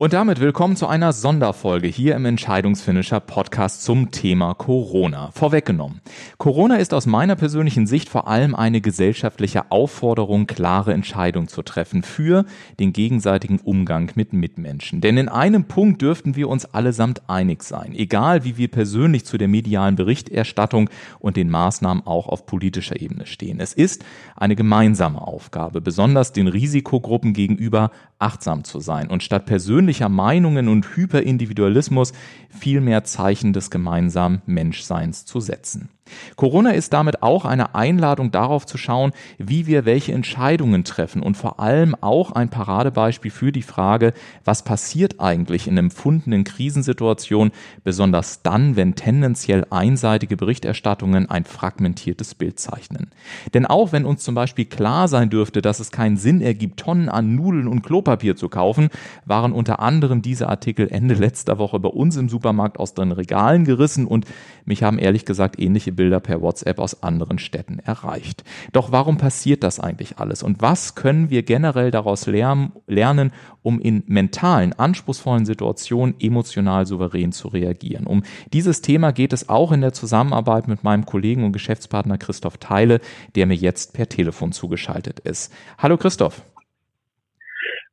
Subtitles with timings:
[0.00, 5.32] Und damit willkommen zu einer Sonderfolge hier im Entscheidungsfinisher Podcast zum Thema Corona.
[5.32, 6.02] Vorweggenommen.
[6.36, 12.04] Corona ist aus meiner persönlichen Sicht vor allem eine gesellschaftliche Aufforderung, klare Entscheidungen zu treffen
[12.04, 12.44] für
[12.78, 15.00] den gegenseitigen Umgang mit Mitmenschen.
[15.00, 17.92] Denn in einem Punkt dürften wir uns allesamt einig sein.
[17.92, 23.26] Egal wie wir persönlich zu der medialen Berichterstattung und den Maßnahmen auch auf politischer Ebene
[23.26, 23.58] stehen.
[23.58, 24.04] Es ist
[24.36, 27.90] eine gemeinsame Aufgabe, besonders den Risikogruppen gegenüber
[28.20, 29.46] achtsam zu sein und statt
[29.88, 32.12] persönlicher Meinungen und Hyperindividualismus
[32.50, 35.88] viel mehr Zeichen des gemeinsamen Menschseins zu setzen.
[36.36, 41.36] Corona ist damit auch eine Einladung darauf zu schauen, wie wir welche Entscheidungen treffen und
[41.36, 44.12] vor allem auch ein Paradebeispiel für die Frage,
[44.44, 47.52] was passiert eigentlich in empfundenen Krisensituationen,
[47.84, 53.10] besonders dann, wenn tendenziell einseitige Berichterstattungen ein fragmentiertes Bild zeichnen.
[53.54, 57.08] Denn auch wenn uns zum Beispiel klar sein dürfte, dass es keinen Sinn ergibt, Tonnen
[57.08, 58.88] an Nudeln und Klopapier zu kaufen,
[59.24, 63.64] waren unter anderem diese Artikel Ende letzter Woche bei uns im Supermarkt aus den Regalen
[63.64, 64.26] gerissen und
[64.64, 68.44] mich haben ehrlich gesagt ähnliche Bilder per WhatsApp aus anderen Städten erreicht.
[68.72, 73.32] Doch warum passiert das eigentlich alles und was können wir generell daraus lernen,
[73.62, 78.06] um in mentalen, anspruchsvollen Situationen emotional souverän zu reagieren?
[78.06, 82.58] Um dieses Thema geht es auch in der Zusammenarbeit mit meinem Kollegen und Geschäftspartner Christoph
[82.58, 83.00] Teile,
[83.34, 85.52] der mir jetzt per Telefon zugeschaltet ist.
[85.78, 86.42] Hallo Christoph.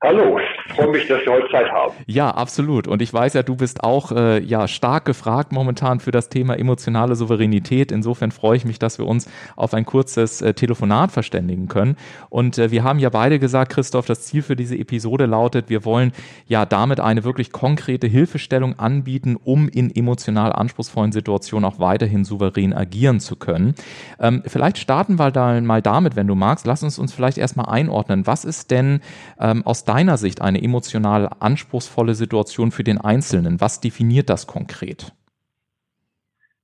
[0.06, 0.38] Hallo,
[0.76, 1.96] freue mich, dass wir heute Zeit haben.
[2.06, 2.88] Ja, absolut.
[2.88, 6.60] Und ich weiß ja, du bist auch äh, ja stark gefragt momentan für das Thema
[6.60, 7.92] emotionale Souveränität.
[7.92, 11.98] Insofern freue ich mich, dass wir uns auf ein kurzes äh, Telefonat verständigen können.
[12.30, 15.86] Und äh, wir haben ja beide gesagt, Christoph, das Ziel für diese Episode lautet, wir
[15.86, 16.12] wollen
[16.46, 22.76] ja damit eine wirklich konkrete Hilfestellung anbieten, um in emotional anspruchsvollen Situationen auch weiterhin souverän
[22.76, 23.74] agieren zu können.
[24.20, 26.68] Ähm, vielleicht starten wir da mal damit, wenn du magst.
[26.68, 28.28] Lass uns uns vielleicht erstmal einordnen.
[28.28, 29.00] Was ist denn
[29.40, 33.62] ähm, aus deiner Sicht eine emotional anspruchsvolle Situation für den Einzelnen?
[33.62, 35.14] Was definiert das konkret?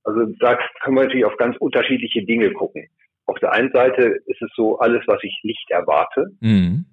[0.04, 2.88] Also da können wir natürlich auf ganz unterschiedliche Dinge gucken.
[3.26, 6.84] Auf der einen Seite ist es so alles, was ich nicht erwarte mhm.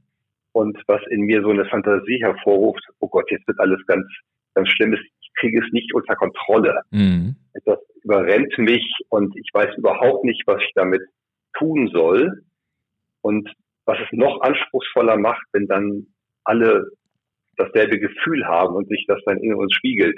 [0.52, 4.06] und was in mir so eine Fantasie hervorruft, oh Gott, jetzt wird alles ganz,
[4.54, 6.82] ganz schlimm, ich kriege es nicht unter Kontrolle.
[6.92, 7.36] Mhm.
[7.54, 11.02] Etwas überrennt mich und ich weiß überhaupt nicht, was ich damit
[11.58, 12.44] tun soll.
[13.22, 13.50] Und
[13.86, 16.06] was es noch anspruchsvoller macht, wenn dann
[16.50, 16.92] alle
[17.58, 20.18] dasselbe Gefühl haben und sich das dann in uns spiegelt.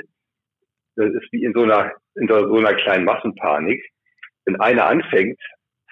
[0.96, 3.84] Das ist wie in so einer, in so einer kleinen Massenpanik.
[4.46, 5.40] Wenn einer anfängt,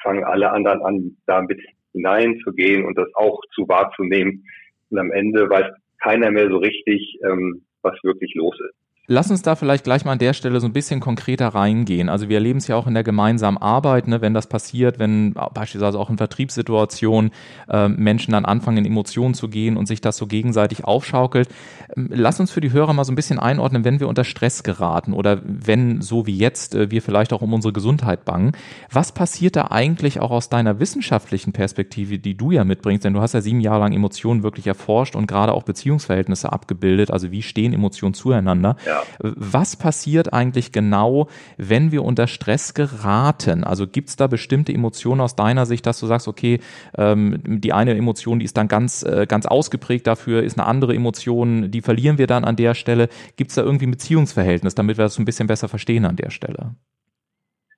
[0.01, 1.61] fangen alle anderen an, damit
[1.94, 4.45] hineinzugehen und das auch zu wahrzunehmen.
[4.89, 5.67] Und am Ende weiß
[6.01, 8.78] keiner mehr so richtig, ähm, was wirklich los ist.
[9.12, 12.09] Lass uns da vielleicht gleich mal an der Stelle so ein bisschen konkreter reingehen.
[12.09, 15.34] Also wir erleben es ja auch in der gemeinsamen Arbeit, ne, wenn das passiert, wenn
[15.34, 17.31] beispielsweise auch in Vertriebssituationen
[17.69, 21.50] äh, Menschen dann anfangen, in Emotionen zu gehen und sich das so gegenseitig aufschaukelt.
[21.98, 24.62] Ähm, lass uns für die Hörer mal so ein bisschen einordnen, wenn wir unter Stress
[24.62, 28.52] geraten oder wenn, so wie jetzt, äh, wir vielleicht auch um unsere Gesundheit bangen.
[28.92, 33.06] Was passiert da eigentlich auch aus deiner wissenschaftlichen Perspektive, die du ja mitbringst?
[33.06, 37.09] Denn du hast ja sieben Jahre lang Emotionen wirklich erforscht und gerade auch Beziehungsverhältnisse abgebildet.
[37.09, 38.75] Also wie stehen Emotionen zueinander?
[38.86, 38.99] Ja.
[39.20, 41.28] Was passiert eigentlich genau,
[41.58, 43.64] wenn wir unter Stress geraten?
[43.64, 46.60] Also gibt es da bestimmte Emotionen aus deiner Sicht, dass du sagst, okay,
[46.98, 50.94] ähm, die eine Emotion, die ist dann ganz, äh, ganz ausgeprägt dafür, ist eine andere
[50.96, 53.10] Emotion, die verlieren wir dann an der Stelle.
[53.38, 56.30] Gibt es da irgendwie ein Beziehungsverhältnis, damit wir das ein bisschen besser verstehen an der
[56.30, 56.76] Stelle?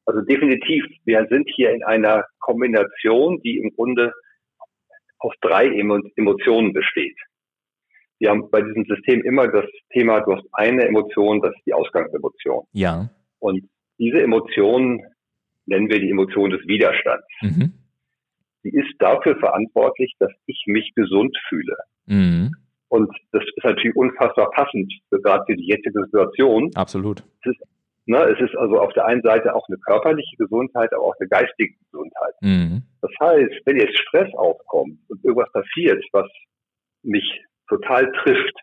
[0.05, 4.11] Also definitiv, wir sind hier in einer Kombination, die im Grunde
[5.19, 7.15] aus drei Emotionen besteht
[8.21, 11.73] wir haben bei diesem System immer das Thema, du hast eine Emotion, das ist die
[11.73, 12.65] Ausgangsemotion.
[12.71, 13.09] Ja.
[13.39, 15.01] Und diese Emotion
[15.65, 17.25] nennen wir die Emotion des Widerstands.
[17.41, 17.73] Mhm.
[18.61, 21.75] Sie ist dafür verantwortlich, dass ich mich gesund fühle.
[22.05, 22.51] Mhm.
[22.89, 26.69] Und das ist natürlich unfassbar passend für gerade für die jetzige Situation.
[26.75, 27.23] Absolut.
[27.43, 27.61] Es ist,
[28.05, 31.27] ne, es ist also auf der einen Seite auch eine körperliche Gesundheit, aber auch eine
[31.27, 32.35] geistige Gesundheit.
[32.41, 32.83] Mhm.
[33.01, 36.29] Das heißt, wenn jetzt Stress aufkommt und irgendwas passiert, was
[37.01, 37.25] mich
[37.71, 38.59] total trifft,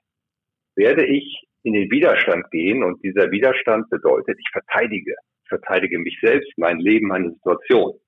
[0.77, 6.19] werde ich in den Widerstand gehen und dieser Widerstand bedeutet, ich verteidige, ich verteidige mich
[6.23, 7.99] selbst, mein Leben, meine Situation.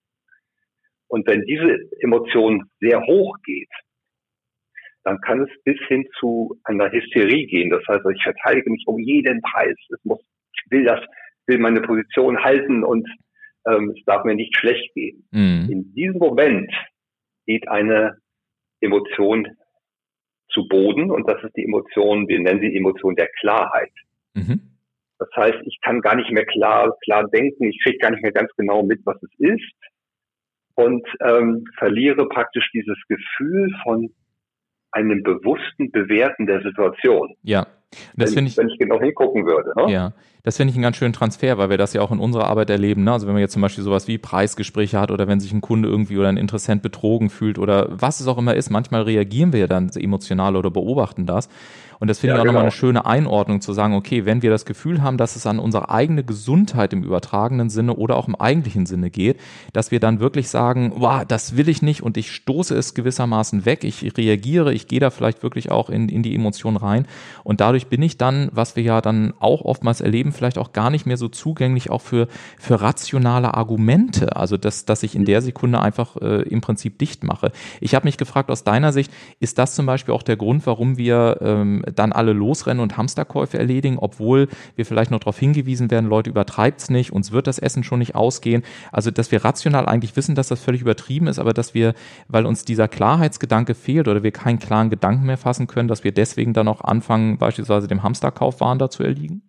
[1.08, 3.70] Und wenn diese Emotion sehr hoch geht,
[5.02, 7.70] dann kann es bis hin zu einer Hysterie gehen.
[7.70, 9.74] Das heißt, ich verteidige mich um jeden Preis.
[9.88, 10.20] Es muss
[10.68, 11.00] will das,
[11.46, 13.08] will meine Position halten und
[13.66, 15.26] ähm, es darf mir nicht schlecht gehen.
[15.32, 15.68] Mhm.
[15.70, 16.72] In diesem Moment
[17.46, 18.18] geht eine
[18.80, 19.48] Emotion
[20.52, 23.92] zu Boden und das ist die Emotion, wir nennen sie Emotion der Klarheit.
[24.34, 24.60] Mhm.
[25.18, 28.32] Das heißt, ich kann gar nicht mehr klar, klar denken, ich kriege gar nicht mehr
[28.32, 29.74] ganz genau mit, was es ist
[30.74, 34.10] und ähm, verliere praktisch dieses Gefühl von
[34.92, 37.34] einem bewussten Bewerten der Situation.
[37.42, 37.66] Ja.
[38.16, 39.72] Das wenn, ich, wenn ich genau hingucken würde.
[39.76, 39.92] Ne?
[39.92, 42.46] Ja, das finde ich einen ganz schönen Transfer, weil wir das ja auch in unserer
[42.46, 43.04] Arbeit erleben.
[43.04, 43.12] Ne?
[43.12, 45.88] Also wenn man jetzt zum Beispiel sowas wie Preisgespräche hat oder wenn sich ein Kunde
[45.88, 49.66] irgendwie oder ein Interessent betrogen fühlt oder was es auch immer ist, manchmal reagieren wir
[49.66, 51.48] dann emotional oder beobachten das.
[52.00, 52.52] Und das finde ja, ich auch genau.
[52.52, 55.58] nochmal eine schöne Einordnung zu sagen, okay, wenn wir das Gefühl haben, dass es an
[55.58, 59.38] unsere eigene Gesundheit im übertragenen Sinne oder auch im eigentlichen Sinne geht,
[59.74, 63.66] dass wir dann wirklich sagen, wow, das will ich nicht und ich stoße es gewissermaßen
[63.66, 67.06] weg, ich reagiere, ich gehe da vielleicht wirklich auch in, in die Emotion rein
[67.44, 70.90] und dadurch bin ich dann, was wir ja dann auch oftmals erleben, vielleicht auch gar
[70.90, 72.28] nicht mehr so zugänglich auch für,
[72.58, 77.24] für rationale Argumente, also dass, dass ich in der Sekunde einfach äh, im Prinzip dicht
[77.24, 77.52] mache.
[77.80, 80.96] Ich habe mich gefragt, aus deiner Sicht, ist das zum Beispiel auch der Grund, warum
[80.96, 86.08] wir ähm, dann alle losrennen und Hamsterkäufe erledigen, obwohl wir vielleicht noch darauf hingewiesen werden,
[86.08, 88.62] Leute, übertreibt's nicht, uns wird das Essen schon nicht ausgehen.
[88.92, 91.94] Also, dass wir rational eigentlich wissen, dass das völlig übertrieben ist, aber dass wir,
[92.28, 96.12] weil uns dieser Klarheitsgedanke fehlt oder wir keinen klaren Gedanken mehr fassen können, dass wir
[96.12, 99.42] deswegen dann auch anfangen, beispielsweise dem Hamsterkaufwahn da zu erliegen?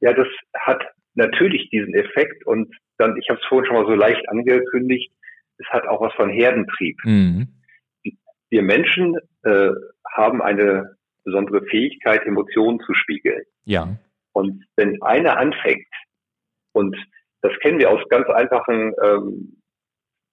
[0.00, 0.82] Ja, das hat
[1.14, 5.12] natürlich diesen Effekt und dann, ich habe es vorhin schon mal so leicht angekündigt,
[5.58, 6.96] es hat auch was von Herdentrieb.
[7.04, 7.48] Mhm.
[8.50, 9.70] Wir Menschen äh,
[10.16, 13.42] haben eine besondere Fähigkeit, Emotionen zu spiegeln.
[13.64, 13.98] Ja.
[14.32, 15.86] Und wenn einer anfängt,
[16.72, 16.96] und
[17.42, 19.60] das kennen wir aus ganz einfachen ähm,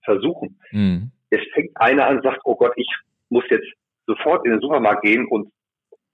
[0.03, 1.11] Versuchen, mhm.
[1.31, 2.87] es fängt einer an, sagt, oh Gott, ich
[3.29, 3.67] muss jetzt
[4.07, 5.51] sofort in den Supermarkt gehen und,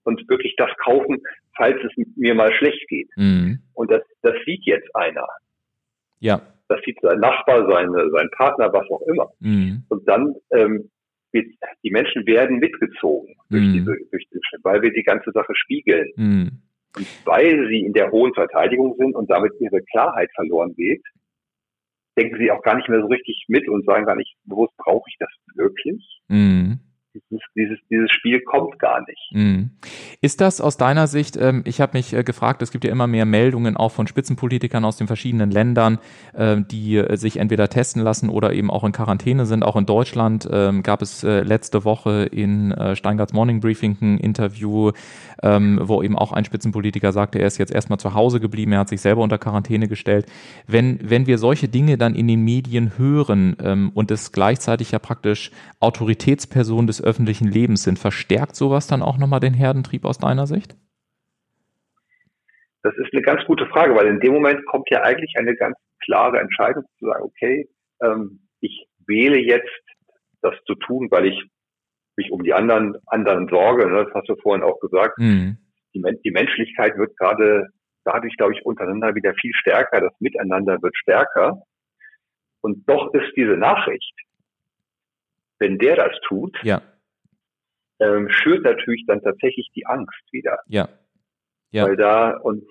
[0.04, 1.22] und wirklich das kaufen,
[1.56, 3.08] falls es mir mal schlecht geht.
[3.16, 3.60] Mhm.
[3.74, 5.26] Und das, das sieht jetzt einer.
[6.18, 6.42] Ja.
[6.68, 9.30] Das sieht sein Nachbar, seine, sein Partner, was auch immer.
[9.40, 9.84] Mhm.
[9.88, 10.90] Und dann ähm,
[11.32, 13.72] die Menschen werden mitgezogen durch mm.
[13.72, 16.10] diese, durch diese, weil wir die ganze Sache spiegeln.
[16.16, 16.48] Mm.
[16.94, 21.02] Und weil sie in der hohen Verteidigung sind und damit ihre Klarheit verloren geht,
[22.18, 25.08] denken sie auch gar nicht mehr so richtig mit und sagen gar nicht, bewusst brauche
[25.08, 26.20] ich das wirklich?
[26.28, 26.74] Mm
[27.14, 29.30] dieses, dieses, dieses Spiel kommt gar nicht.
[29.32, 29.70] Mhm.
[30.20, 33.06] Ist das aus deiner Sicht, ähm, ich habe mich äh, gefragt, es gibt ja immer
[33.06, 35.98] mehr Meldungen auch von Spitzenpolitikern aus den verschiedenen Ländern,
[36.34, 39.62] äh, die äh, sich entweder testen lassen oder eben auch in Quarantäne sind.
[39.62, 44.92] Auch in Deutschland ähm, gab es äh, letzte Woche in Steingarts Morning Briefing ein Interview,
[45.42, 48.80] ähm, wo eben auch ein Spitzenpolitiker sagte, er ist jetzt erstmal zu Hause geblieben, er
[48.80, 50.26] hat sich selber unter Quarantäne gestellt.
[50.66, 54.98] Wenn, wenn wir solche Dinge dann in den Medien hören ähm, und es gleichzeitig ja
[54.98, 55.50] praktisch
[55.80, 57.98] Autoritätspersonen des öffentlichen Lebens sind.
[57.98, 60.76] Verstärkt sowas dann auch nochmal den Herdentrieb aus deiner Sicht?
[62.82, 65.76] Das ist eine ganz gute Frage, weil in dem Moment kommt ja eigentlich eine ganz
[66.04, 67.68] klare Entscheidung zu sagen, okay,
[68.02, 69.70] ähm, ich wähle jetzt
[70.40, 71.44] das zu tun, weil ich
[72.16, 73.88] mich um die anderen, anderen sorge.
[73.88, 74.04] Ne?
[74.04, 75.18] Das hast du vorhin auch gesagt.
[75.18, 75.58] Mhm.
[75.94, 77.68] Die, die Menschlichkeit wird gerade
[78.04, 80.00] dadurch, glaube ich, untereinander wieder viel stärker.
[80.00, 81.62] Das Miteinander wird stärker.
[82.60, 84.14] Und doch ist diese Nachricht,
[85.58, 86.82] wenn der das tut, ja
[88.02, 90.58] ähm, schürt natürlich dann tatsächlich die Angst wieder.
[90.66, 90.88] Ja.
[91.70, 91.86] ja.
[91.86, 92.64] Weil da und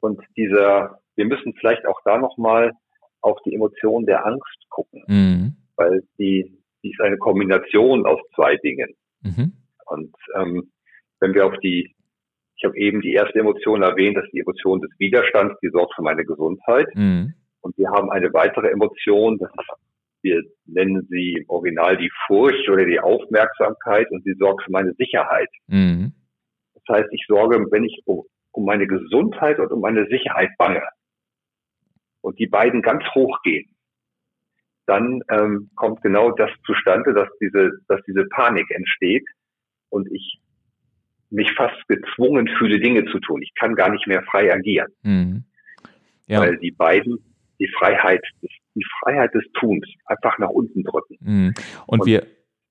[0.00, 2.72] und dieser, wir müssen vielleicht auch da nochmal
[3.20, 5.56] auf die Emotion der Angst gucken, mhm.
[5.76, 8.94] weil die, die ist eine Kombination aus zwei Dingen.
[9.22, 9.52] Mhm.
[9.86, 10.70] Und ähm,
[11.20, 11.94] wenn wir auf die,
[12.56, 15.94] ich habe eben die erste Emotion erwähnt, das ist die Emotion des Widerstands, die sorgt
[15.94, 16.86] für meine Gesundheit.
[16.94, 17.34] Mhm.
[17.62, 19.70] Und wir haben eine weitere Emotion, das ist
[20.26, 24.92] wir nennen sie im Original die Furcht oder die Aufmerksamkeit und sie sorgt für meine
[24.94, 25.48] Sicherheit.
[25.68, 26.12] Mhm.
[26.74, 30.82] Das heißt, ich sorge, wenn ich um, um meine Gesundheit und um meine Sicherheit bange
[32.22, 33.70] und die beiden ganz hoch gehen,
[34.86, 39.26] dann ähm, kommt genau das zustande, dass diese, dass diese Panik entsteht
[39.90, 40.40] und ich
[41.30, 43.42] mich fast gezwungen fühle, Dinge zu tun.
[43.42, 44.92] Ich kann gar nicht mehr frei agieren.
[45.02, 45.44] Mhm.
[46.26, 46.40] Ja.
[46.40, 47.18] Weil die beiden
[47.58, 51.16] die Freiheit des die Freiheit des Tuns einfach nach unten drücken.
[51.20, 51.54] Mhm.
[51.86, 52.26] Und, und, wir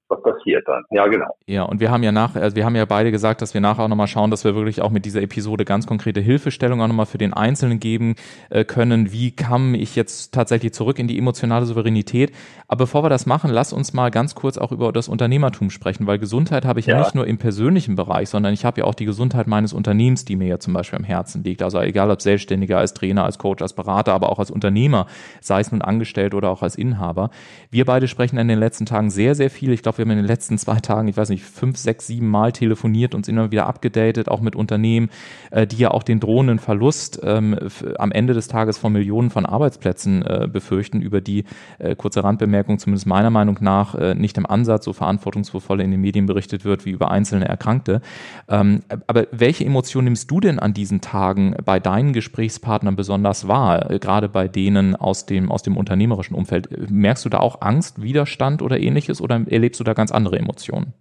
[0.07, 0.83] was passiert dann.
[0.91, 1.35] Ja, genau.
[1.47, 3.83] Ja, und wir haben ja nach, also wir haben ja beide gesagt, dass wir nachher
[3.83, 7.05] auch nochmal schauen, dass wir wirklich auch mit dieser Episode ganz konkrete Hilfestellung auch nochmal
[7.05, 8.15] für den Einzelnen geben
[8.49, 9.11] äh, können.
[9.11, 12.31] Wie kam ich jetzt tatsächlich zurück in die emotionale Souveränität?
[12.67, 16.07] Aber bevor wir das machen, lass uns mal ganz kurz auch über das Unternehmertum sprechen,
[16.07, 18.85] weil Gesundheit habe ich ja, ja nicht nur im persönlichen Bereich, sondern ich habe ja
[18.85, 21.61] auch die Gesundheit meines Unternehmens, die mir ja zum Beispiel am Herzen liegt.
[21.61, 25.07] Also egal ob Selbstständiger, als Trainer, als Coach, als Berater, aber auch als Unternehmer,
[25.41, 27.29] sei es nun angestellt oder auch als Inhaber.
[27.71, 30.17] Wir beide sprechen in den letzten Tagen sehr, sehr viel, ich glaube glaube, wir haben
[30.19, 33.51] in den letzten zwei Tagen, ich weiß nicht, fünf, sechs, sieben Mal telefoniert, uns immer
[33.51, 35.09] wieder abgedatet, auch mit Unternehmen,
[35.51, 37.57] äh, die ja auch den drohenden Verlust ähm,
[37.97, 41.45] am Ende des Tages von Millionen von Arbeitsplätzen äh, befürchten, über die,
[41.79, 46.01] äh, kurze Randbemerkung, zumindest meiner Meinung nach, äh, nicht im Ansatz so verantwortungsvoll in den
[46.01, 48.01] Medien berichtet wird wie über einzelne Erkrankte.
[48.47, 53.89] Ähm, aber welche Emotionen nimmst du denn an diesen Tagen bei deinen Gesprächspartnern besonders wahr,
[53.89, 56.89] äh, gerade bei denen aus dem, aus dem unternehmerischen Umfeld?
[56.91, 60.93] Merkst du da auch Angst, Widerstand oder ähnliches oder erlebst du da ganz andere Emotionen?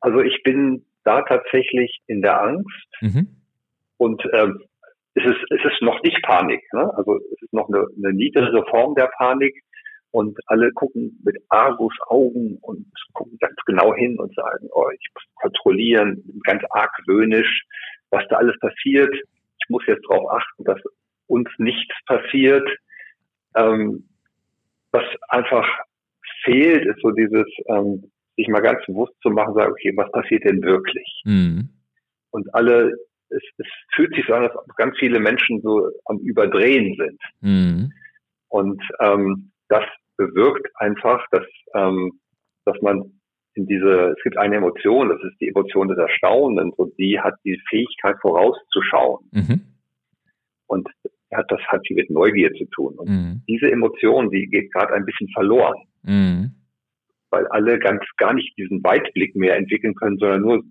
[0.00, 3.28] Also ich bin da tatsächlich in der Angst mhm.
[3.98, 4.62] und ähm,
[5.14, 6.62] es, ist, es ist noch nicht Panik.
[6.72, 6.90] Ne?
[6.96, 9.54] Also es ist noch eine, eine niedrigere Form der Panik
[10.10, 15.08] und alle gucken mit Argus Augen und gucken ganz genau hin und sagen, oh, ich
[15.14, 17.64] muss kontrollieren, ganz argwöhnisch,
[18.10, 19.12] was da alles passiert.
[19.12, 20.80] Ich muss jetzt darauf achten, dass
[21.26, 22.68] uns nichts passiert.
[23.56, 24.08] Ähm,
[24.92, 25.66] was einfach
[26.44, 30.44] fehlt, ist so dieses, ähm, sich mal ganz bewusst zu machen, sagen, okay, was passiert
[30.44, 31.22] denn wirklich?
[31.24, 31.70] Mhm.
[32.30, 32.92] Und alle,
[33.30, 37.20] es, es fühlt sich so an, als ganz viele Menschen so am Überdrehen sind.
[37.40, 37.92] Mhm.
[38.48, 39.84] Und ähm, das
[40.16, 42.20] bewirkt einfach, dass, ähm,
[42.64, 43.20] dass man
[43.54, 47.34] in diese, es gibt eine Emotion, das ist die Emotion des Erstaunens und die hat
[47.44, 49.28] die Fähigkeit vorauszuschauen.
[49.32, 49.60] Mhm.
[50.66, 50.88] Und
[51.32, 52.94] hat, das hat viel mit Neugier zu tun.
[52.96, 53.42] Und mhm.
[53.48, 55.76] diese Emotion, die geht gerade ein bisschen verloren.
[56.04, 56.54] Mhm.
[57.30, 60.62] Weil alle ganz gar nicht diesen Weitblick mehr entwickeln können, sondern nur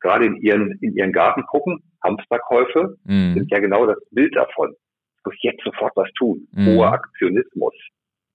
[0.00, 1.82] gerade in ihren, in ihren Garten gucken.
[2.04, 3.34] Hamsterkäufe mhm.
[3.34, 4.74] sind ja genau das Bild davon.
[5.16, 6.46] Ich muss jetzt sofort was tun.
[6.52, 6.66] Mhm.
[6.66, 7.74] Hoher Aktionismus.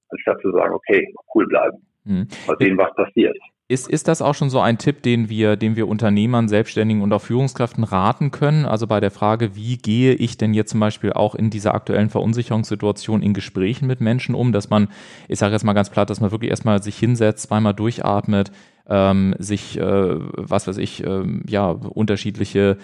[0.09, 1.77] Anstatt zu sagen, okay, cool bleiben.
[2.03, 2.27] Mhm.
[2.47, 3.37] Mal sehen, was passiert.
[3.67, 7.11] Ist, ist das auch schon so ein Tipp, den wir, den wir Unternehmern, Selbstständigen und
[7.11, 8.63] auch Führungskräften raten können?
[8.63, 12.11] Also bei der Frage, wie gehe ich denn jetzt zum Beispiel auch in dieser aktuellen
[12.11, 14.89] Verunsicherungssituation in Gesprächen mit Menschen um, dass man,
[15.27, 18.51] ich sage jetzt mal ganz platt, dass man wirklich erstmal sich hinsetzt, zweimal durchatmet,
[18.87, 22.77] ähm, sich, äh, was weiß ich, äh, ja, unterschiedliche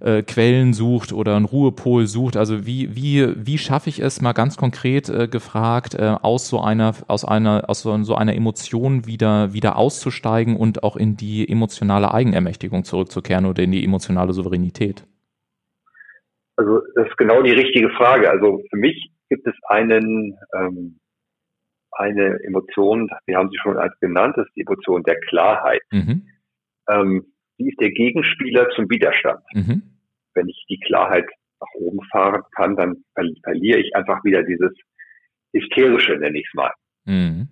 [0.00, 2.36] äh, Quellen sucht oder einen Ruhepol sucht.
[2.36, 6.60] Also wie, wie, wie schaffe ich es mal ganz konkret äh, gefragt, äh, aus so
[6.60, 11.48] einer, aus einer, aus so, so einer Emotion wieder, wieder auszusteigen und auch in die
[11.48, 15.04] emotionale Eigenermächtigung zurückzukehren oder in die emotionale Souveränität?
[16.56, 18.30] Also das ist genau die richtige Frage.
[18.30, 20.98] Also für mich gibt es einen, ähm,
[21.92, 25.82] eine Emotion, wir haben sie schon als genannt, das ist die Emotion der Klarheit.
[25.90, 26.26] Mhm.
[26.88, 29.44] Ähm, die ist der Gegenspieler zum Widerstand.
[29.52, 29.82] Mhm.
[30.34, 31.26] Wenn ich die Klarheit
[31.60, 33.04] nach oben fahren kann, dann
[33.44, 34.72] verliere ich einfach wieder dieses
[35.52, 36.72] Hysterische, nenne ich es mal.
[37.04, 37.48] Mhm.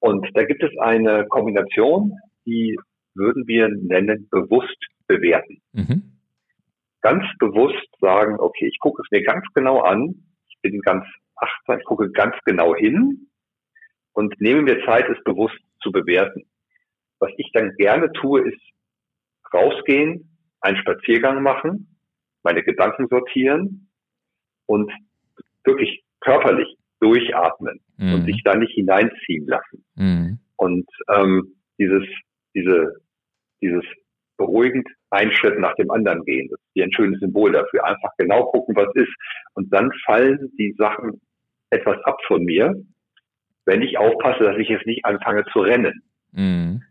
[0.00, 2.76] Und da gibt es eine Kombination, die
[3.14, 4.76] würden wir nennen, bewusst
[5.06, 5.62] bewerten.
[5.72, 6.18] Mhm.
[7.02, 10.14] Ganz bewusst sagen, okay, ich gucke es mir ganz genau an,
[10.48, 11.04] ich bin ganz
[11.36, 13.28] achtsam, ich gucke ganz genau hin
[14.12, 16.44] und nehme mir Zeit, es bewusst zu bewerten.
[17.20, 18.60] Was ich dann gerne tue, ist
[19.52, 21.98] rausgehen, einen Spaziergang machen,
[22.42, 23.88] meine Gedanken sortieren
[24.66, 24.90] und
[25.64, 28.14] wirklich körperlich durchatmen mhm.
[28.14, 29.84] und sich da nicht hineinziehen lassen.
[29.96, 30.38] Mhm.
[30.56, 32.04] Und ähm, dieses,
[32.54, 33.00] diese,
[33.60, 33.84] dieses
[34.36, 36.48] beruhigend einen Schritt nach dem anderen gehen.
[36.50, 37.84] Das ist ein schönes Symbol dafür.
[37.84, 39.12] Einfach genau gucken, was ist.
[39.54, 41.20] Und dann fallen die Sachen
[41.70, 42.74] etwas ab von mir,
[43.64, 46.02] wenn ich aufpasse, dass ich jetzt nicht anfange zu rennen.
[46.32, 46.82] Mhm.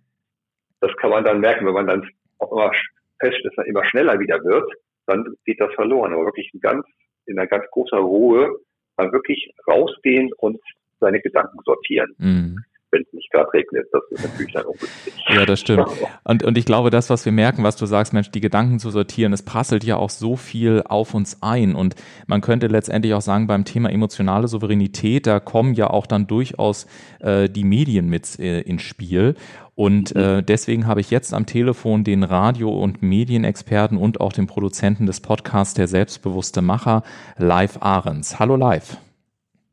[0.80, 2.08] Das kann man dann merken, wenn man dann
[2.42, 2.72] auch immer
[3.20, 4.72] fest, dass er immer schneller wieder wird,
[5.06, 6.14] dann geht das verloren.
[6.14, 6.86] Aber wirklich ganz,
[7.26, 8.58] in einer ganz großer Ruhe
[8.98, 10.60] mal wirklich rausgehen und
[11.00, 12.14] seine Gedanken sortieren.
[12.18, 13.88] Mhm wenn es nicht gerade regnet.
[13.92, 15.14] Das ist natürlich dann ungünstig.
[15.30, 15.88] Ja, das stimmt.
[16.24, 18.90] Und, und ich glaube, das, was wir merken, was du sagst, Mensch, die Gedanken zu
[18.90, 21.74] sortieren, es prasselt ja auch so viel auf uns ein.
[21.74, 21.96] Und
[22.28, 26.86] man könnte letztendlich auch sagen, beim Thema emotionale Souveränität, da kommen ja auch dann durchaus
[27.20, 29.36] äh, die Medien mit äh, ins Spiel.
[29.82, 30.22] Und mhm.
[30.22, 35.08] äh, deswegen habe ich jetzt am Telefon den Radio- und Medienexperten und auch den Produzenten
[35.08, 37.02] des Podcasts Der selbstbewusste Macher,
[37.40, 38.38] Live Ahrens.
[38.38, 38.98] Hallo Live.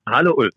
[0.08, 0.54] Hallo Ulf.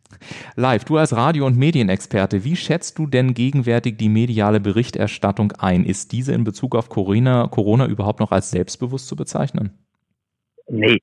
[0.56, 5.84] Live, du als Radio- und Medienexperte, wie schätzt du denn gegenwärtig die mediale Berichterstattung ein?
[5.84, 9.72] Ist diese in Bezug auf Corona, Corona überhaupt noch als selbstbewusst zu bezeichnen?
[10.70, 11.00] Nee,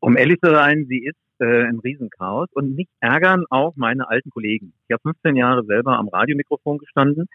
[0.00, 4.28] um ehrlich zu sein, sie ist äh, ein Riesenchaos und mich ärgern auch meine alten
[4.28, 4.74] Kollegen.
[4.86, 7.26] Ich habe 15 Jahre selber am Radiomikrofon gestanden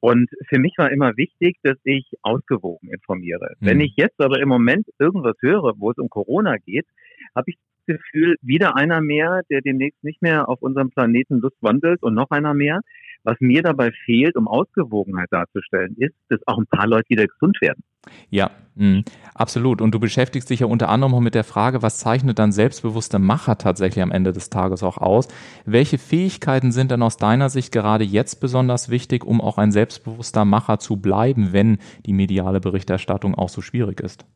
[0.00, 3.54] und für mich war immer wichtig, dass ich ausgewogen informiere.
[3.60, 3.66] Mhm.
[3.66, 6.86] Wenn ich jetzt aber im Moment irgendwas höre, wo es um Corona geht,
[7.34, 12.02] habe ich Gefühl, wieder einer mehr, der demnächst nicht mehr auf unserem Planeten Lust wandelt
[12.02, 12.80] und noch einer mehr.
[13.22, 17.58] Was mir dabei fehlt, um Ausgewogenheit darzustellen, ist, dass auch ein paar Leute wieder gesund
[17.60, 17.82] werden.
[18.30, 19.02] Ja, mh,
[19.34, 19.80] absolut.
[19.80, 23.18] Und du beschäftigst dich ja unter anderem auch mit der Frage, was zeichnet dann selbstbewusste
[23.18, 25.28] Macher tatsächlich am Ende des Tages auch aus?
[25.64, 30.44] Welche Fähigkeiten sind denn aus deiner Sicht gerade jetzt besonders wichtig, um auch ein selbstbewusster
[30.44, 34.26] Macher zu bleiben, wenn die mediale Berichterstattung auch so schwierig ist?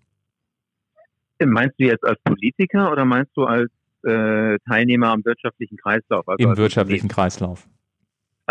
[1.42, 3.70] Meinst du jetzt als Politiker oder meinst du als
[4.02, 6.28] äh, Teilnehmer am wirtschaftlichen Kreislauf?
[6.28, 7.66] Also Im wirtschaftlichen Kreislauf.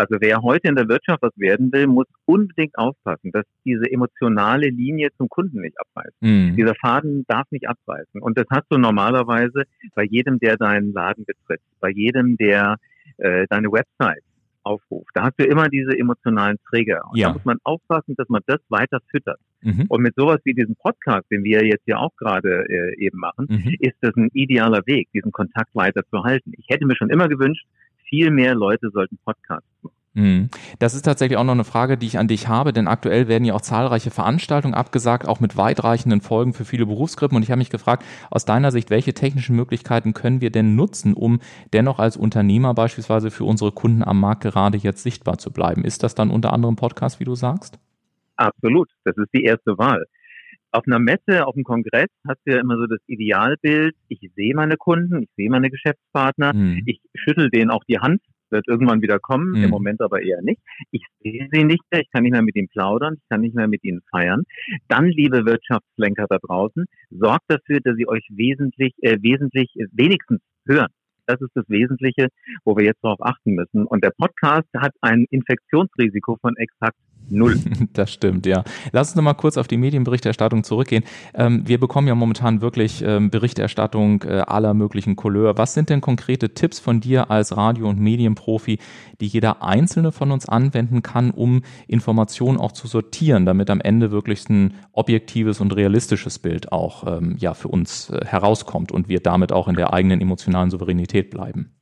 [0.00, 4.70] Also wer heute in der Wirtschaft was werden will, muss unbedingt aufpassen, dass diese emotionale
[4.70, 6.16] Linie zum Kunden nicht abreißt.
[6.20, 6.56] Mhm.
[6.56, 8.22] Dieser Faden darf nicht abreißen.
[8.22, 9.64] Und das hast du normalerweise
[9.94, 12.76] bei jedem, der deinen Laden betritt, bei jedem, der
[13.18, 14.22] äh, deine Website
[14.62, 15.10] aufruft.
[15.12, 17.02] Da hast du immer diese emotionalen Träger.
[17.10, 17.28] Und ja.
[17.28, 19.38] da muss man aufpassen, dass man das weiter füttert.
[19.60, 19.84] Mhm.
[19.88, 23.48] Und mit sowas wie diesem Podcast, den wir jetzt ja auch gerade äh, eben machen,
[23.50, 23.76] mhm.
[23.80, 26.52] ist das ein idealer Weg, diesen Kontakt weiter zu halten.
[26.56, 27.66] Ich hätte mir schon immer gewünscht,
[28.10, 29.94] viel mehr Leute sollten Podcasts machen.
[30.12, 30.50] Mhm.
[30.80, 33.44] Das ist tatsächlich auch noch eine Frage, die ich an dich habe, denn aktuell werden
[33.44, 37.36] ja auch zahlreiche Veranstaltungen abgesagt, auch mit weitreichenden Folgen für viele Berufsgruppen.
[37.36, 41.14] Und ich habe mich gefragt, aus deiner Sicht, welche technischen Möglichkeiten können wir denn nutzen,
[41.14, 41.38] um
[41.72, 45.84] dennoch als Unternehmer beispielsweise für unsere Kunden am Markt gerade jetzt sichtbar zu bleiben?
[45.84, 47.78] Ist das dann unter anderem Podcast, wie du sagst?
[48.34, 48.90] Absolut.
[49.04, 50.06] Das ist die erste Wahl.
[50.72, 53.94] Auf einer Messe, auf einem Kongress hast du ja immer so das Idealbild.
[54.08, 56.82] Ich sehe meine Kunden, ich sehe meine Geschäftspartner, mhm.
[56.86, 59.64] ich schüttel denen auch die Hand, wird irgendwann wieder kommen, mhm.
[59.64, 60.60] im Moment aber eher nicht.
[60.92, 63.54] Ich sehe sie nicht mehr, ich kann nicht mehr mit ihnen plaudern, ich kann nicht
[63.54, 64.44] mehr mit ihnen feiern.
[64.88, 70.40] Dann, liebe Wirtschaftslenker da draußen, sorgt dafür, dass sie euch wesentlich, äh, wesentlich, äh, wenigstens
[70.66, 70.90] hören.
[71.26, 72.28] Das ist das Wesentliche,
[72.64, 73.86] wo wir jetzt darauf achten müssen.
[73.86, 76.96] Und der Podcast hat ein Infektionsrisiko von exakt
[77.30, 77.58] null.
[77.92, 78.62] Das stimmt, ja.
[78.92, 81.04] Lass uns noch mal kurz auf die Medienberichterstattung zurückgehen.
[81.34, 85.58] Ähm, wir bekommen ja momentan wirklich ähm, Berichterstattung äh, aller möglichen Couleur.
[85.58, 88.78] Was sind denn konkrete Tipps von dir als Radio- und Medienprofi,
[89.20, 94.10] die jeder einzelne von uns anwenden kann, um Informationen auch zu sortieren, damit am Ende
[94.10, 99.20] wirklich ein objektives und realistisches Bild auch ähm, ja für uns äh, herauskommt und wir
[99.20, 101.74] damit auch in der eigenen emotionalen Souveränität bleiben?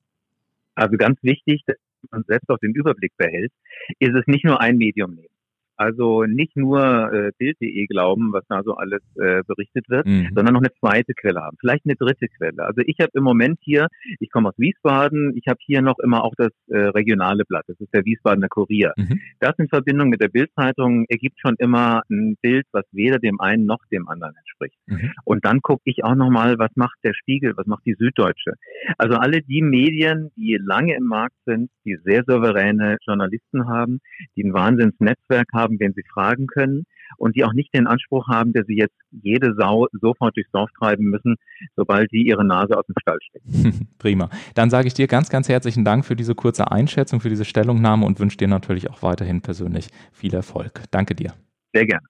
[0.75, 1.77] Also ganz wichtig, dass
[2.11, 3.53] man selbst auch den Überblick behält,
[3.99, 5.38] ist es nicht nur ein Medium nehmen.
[5.79, 10.31] Also nicht nur äh, Bild.de glauben, was da so alles äh, berichtet wird, mhm.
[10.35, 12.65] sondern noch eine zweite Quelle haben, vielleicht eine dritte Quelle.
[12.65, 13.87] Also ich habe im Moment hier,
[14.19, 17.79] ich komme aus Wiesbaden, ich habe hier noch immer auch das äh, regionale Blatt, das
[17.79, 18.93] ist der Wiesbadener Kurier.
[18.97, 19.21] Mhm.
[19.39, 23.65] Das in Verbindung mit der Bildzeitung ergibt schon immer ein Bild, was weder dem einen
[23.65, 24.79] noch dem anderen entspricht.
[24.87, 25.13] Mhm.
[25.25, 28.55] Und dann gucke ich auch nochmal, was macht der Spiegel, was macht die Süddeutsche.
[28.97, 34.01] Also alle die Medien, die lange im Markt sind, die sehr souveräne Journalisten haben,
[34.37, 36.85] die ein Wahnsinnsnetzwerk haben, haben, wen sie fragen können
[37.17, 40.71] und die auch nicht den Anspruch haben, dass sie jetzt jede Sau sofort durchs Dorf
[40.79, 41.37] treiben müssen,
[41.77, 43.47] sobald die ihre Nase aus dem Stall steckt.
[43.99, 44.31] Prima.
[44.55, 48.07] Dann sage ich dir ganz, ganz herzlichen Dank für diese kurze Einschätzung, für diese Stellungnahme
[48.07, 50.83] und wünsche dir natürlich auch weiterhin persönlich viel Erfolg.
[50.91, 51.35] Danke dir.
[51.73, 52.07] Sehr gerne.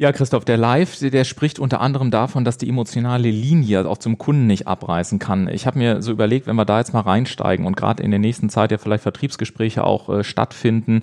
[0.00, 4.16] Ja, Christoph, der Live, der spricht unter anderem davon, dass die emotionale Linie auch zum
[4.16, 5.46] Kunden nicht abreißen kann.
[5.46, 8.18] Ich habe mir so überlegt, wenn wir da jetzt mal reinsteigen und gerade in der
[8.18, 11.02] nächsten Zeit ja vielleicht Vertriebsgespräche auch äh, stattfinden,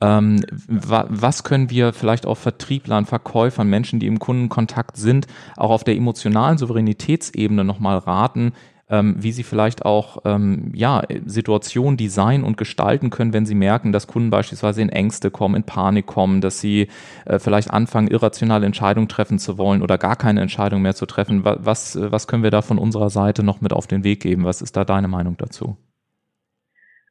[0.00, 5.70] ähm, wa was können wir vielleicht auch Vertrieblern, Verkäufern, Menschen, die im Kundenkontakt sind, auch
[5.70, 8.52] auf der emotionalen Souveränitätsebene nochmal raten,
[8.90, 13.92] ähm, wie sie vielleicht auch ähm, ja, Situationen designen und gestalten können, wenn sie merken,
[13.92, 16.88] dass Kunden beispielsweise in Ängste kommen, in Panik kommen, dass sie
[17.26, 21.44] äh, vielleicht anfangen, irrationale Entscheidungen treffen zu wollen oder gar keine Entscheidung mehr zu treffen.
[21.44, 24.44] Was, was können wir da von unserer Seite noch mit auf den Weg geben?
[24.44, 25.76] Was ist da deine Meinung dazu?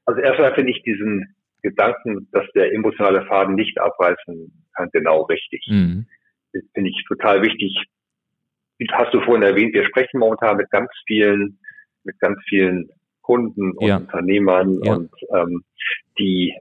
[0.05, 5.65] Also erstmal finde ich diesen Gedanken, dass der emotionale Faden nicht abreißen kann, genau richtig.
[5.69, 6.07] Mhm.
[6.53, 7.75] Das finde ich total wichtig.
[8.91, 11.59] Hast du vorhin erwähnt, wir sprechen momentan mit ganz vielen
[12.07, 12.89] mit ganz vielen
[13.21, 13.97] Kunden und ja.
[13.97, 14.95] Unternehmern ja.
[14.95, 15.63] und ähm,
[16.17, 16.55] die,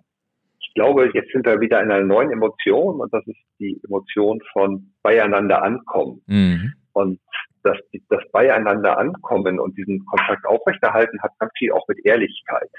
[0.60, 4.40] ich glaube, jetzt sind wir wieder in einer neuen Emotion und das ist die Emotion
[4.52, 6.22] von beieinander ankommen.
[6.26, 6.74] Mhm.
[6.92, 7.20] Und
[7.62, 7.78] das,
[8.08, 12.70] das beieinander ankommen und diesen Kontakt aufrechterhalten hat ganz viel auch mit Ehrlichkeit.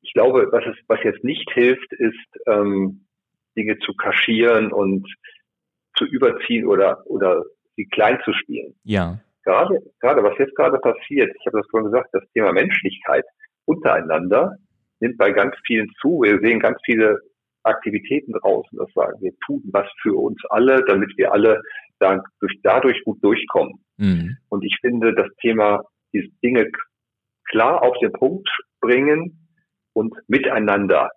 [0.00, 3.06] Ich glaube, was es, was jetzt nicht hilft, ist ähm,
[3.56, 5.06] Dinge zu kaschieren und
[5.96, 7.44] zu überziehen oder oder
[7.76, 8.74] sie klein zu spielen.
[8.84, 13.24] Ja gerade, gerade was jetzt gerade passiert, ich habe das vorhin gesagt, das Thema Menschlichkeit
[13.66, 14.56] untereinander
[15.00, 16.22] nimmt bei ganz vielen zu.
[16.22, 17.18] Wir sehen ganz viele
[17.62, 21.60] Aktivitäten draußen, das sagen, wir tun was für uns alle, damit wir alle
[21.98, 23.84] dadurch, dadurch gut durchkommen.
[23.96, 24.36] Mhm.
[24.48, 26.70] Und ich finde, das Thema, diese Dinge
[27.48, 28.48] klar auf den Punkt
[28.80, 29.48] bringen
[29.92, 31.10] und miteinander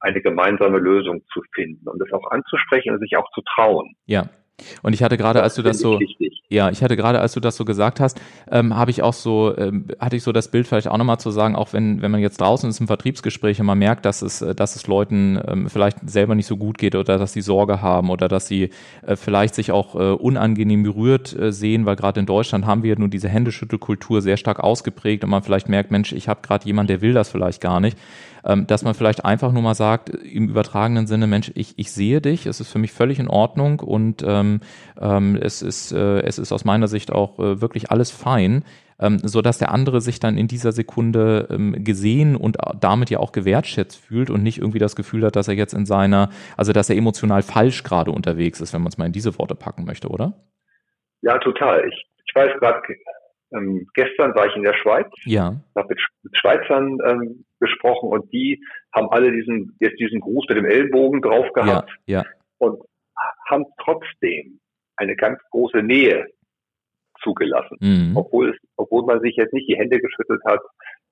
[0.00, 3.94] eine gemeinsame Lösung zu finden und das auch anzusprechen und sich auch zu trauen.
[4.06, 4.28] Ja.
[4.82, 6.42] Und ich hatte gerade, als du das so, wichtig.
[6.48, 9.56] Ja, ich hatte gerade, als du das so gesagt hast, ähm, habe ich auch so,
[9.56, 12.20] ähm, hatte ich so das Bild vielleicht auch nochmal zu sagen, auch wenn, wenn man
[12.20, 15.68] jetzt draußen ist im Vertriebsgespräch und man merkt, dass es, äh, dass es Leuten ähm,
[15.68, 18.70] vielleicht selber nicht so gut geht oder dass sie Sorge haben oder dass sie
[19.06, 22.98] äh, vielleicht sich auch äh, unangenehm berührt äh, sehen, weil gerade in Deutschland haben wir
[22.98, 26.88] nur diese Händeschüttelkultur sehr stark ausgeprägt und man vielleicht merkt, Mensch, ich habe gerade jemanden,
[26.88, 27.98] der will das vielleicht gar nicht
[28.46, 32.20] ähm, dass man vielleicht einfach nur mal sagt, im übertragenen Sinne, Mensch, ich, ich sehe
[32.20, 34.60] dich, es ist für mich völlig in Ordnung und ähm,
[35.00, 38.64] ähm, es, ist, äh, es ist aus meiner Sicht auch äh, wirklich alles fein.
[38.98, 43.18] Ähm, so dass der andere sich dann in dieser Sekunde ähm, gesehen und damit ja
[43.18, 46.72] auch gewertschätzt fühlt und nicht irgendwie das Gefühl hat, dass er jetzt in seiner, also
[46.72, 49.84] dass er emotional falsch gerade unterwegs ist, wenn man es mal in diese Worte packen
[49.84, 50.32] möchte, oder?
[51.20, 51.86] Ja, total.
[51.86, 52.80] Ich, ich weiß gerade,
[53.52, 55.54] ähm, gestern war ich in der Schweiz, ja.
[55.76, 58.60] habe mit, mit Schweizern ähm, gesprochen und die
[58.92, 62.26] haben alle diesen jetzt diesen Gruß mit dem Ellbogen drauf gehabt ja, ja.
[62.58, 62.80] und
[63.48, 64.60] haben trotzdem
[64.96, 66.26] eine ganz große Nähe
[67.22, 68.16] zugelassen, mhm.
[68.16, 70.60] obwohl es, obwohl man sich jetzt nicht die Hände geschüttelt hat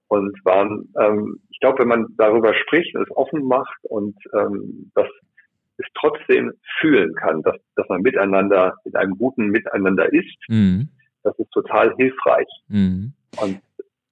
[0.09, 5.09] und waren, ähm, ich glaube, wenn man darüber spricht, es offen macht und ähm, das
[5.77, 10.89] es trotzdem fühlen kann, dass, dass man miteinander in einem guten Miteinander ist, mhm.
[11.25, 12.47] Das ist total hilfreich.
[12.69, 13.13] Mhm.
[13.41, 13.61] Und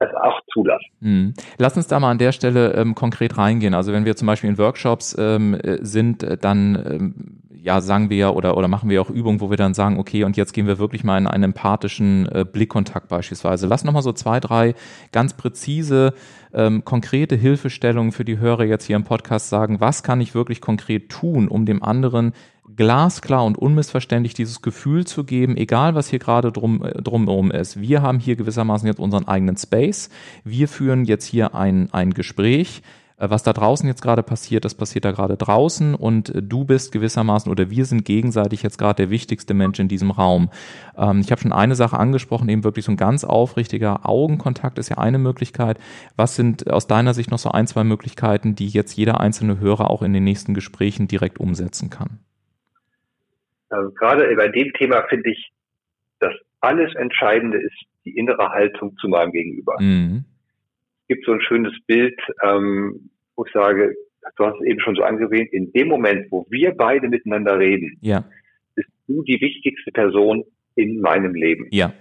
[0.03, 0.91] das auch zulassen.
[1.01, 1.35] Mhm.
[1.59, 3.75] Lass uns da mal an der Stelle ähm, konkret reingehen.
[3.75, 8.11] Also wenn wir zum Beispiel in Workshops ähm, äh, sind, äh, dann ähm, ja sagen
[8.11, 10.53] wir ja oder oder machen wir auch Übungen, wo wir dann sagen, okay, und jetzt
[10.53, 13.69] gehen wir wirklich mal in einen empathischen äh, Blickkontakt beispielsweise.
[13.69, 14.75] Lass noch mal so zwei, drei
[15.13, 16.15] ganz präzise,
[16.53, 19.81] ähm, konkrete Hilfestellungen für die Hörer jetzt hier im Podcast sagen.
[19.81, 22.33] Was kann ich wirklich konkret tun, um dem anderen
[22.77, 27.81] glasklar und unmissverständlich dieses Gefühl zu geben, egal was hier gerade drum, äh, drumherum ist.
[27.81, 30.11] Wir haben hier gewissermaßen jetzt unseren eigenen Space.
[30.45, 32.83] Wir führen jetzt hier ein, ein Gespräch.
[33.23, 36.65] Äh, was da draußen jetzt gerade passiert, das passiert da gerade draußen und äh, du
[36.65, 40.51] bist gewissermaßen oder wir sind gegenseitig jetzt gerade der wichtigste Mensch in diesem Raum.
[40.97, 44.89] Ähm, ich habe schon eine Sache angesprochen, eben wirklich so ein ganz aufrichtiger Augenkontakt ist
[44.89, 45.79] ja eine Möglichkeit.
[46.17, 49.91] Was sind aus deiner Sicht noch so ein, zwei Möglichkeiten, die jetzt jeder einzelne Hörer
[49.91, 52.19] auch in den nächsten Gesprächen direkt umsetzen kann?
[53.73, 55.53] Also gerade bei dem Thema finde ich,
[56.21, 59.77] das alles Entscheidende ist die innere Haltung zu meinem Gegenüber.
[59.81, 60.25] Mhm.
[61.03, 63.95] Es gibt so ein schönes Bild, ähm, wo ich sage,
[64.37, 67.99] du hast es eben schon so angesehen, in dem Moment, wo wir beide miteinander reden,
[68.01, 68.25] ja.
[68.75, 71.67] bist du die wichtigste Person in meinem Leben.
[71.71, 71.93] Ja.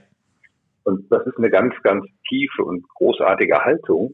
[0.83, 4.13] Und das ist eine ganz, ganz tiefe und großartige Haltung.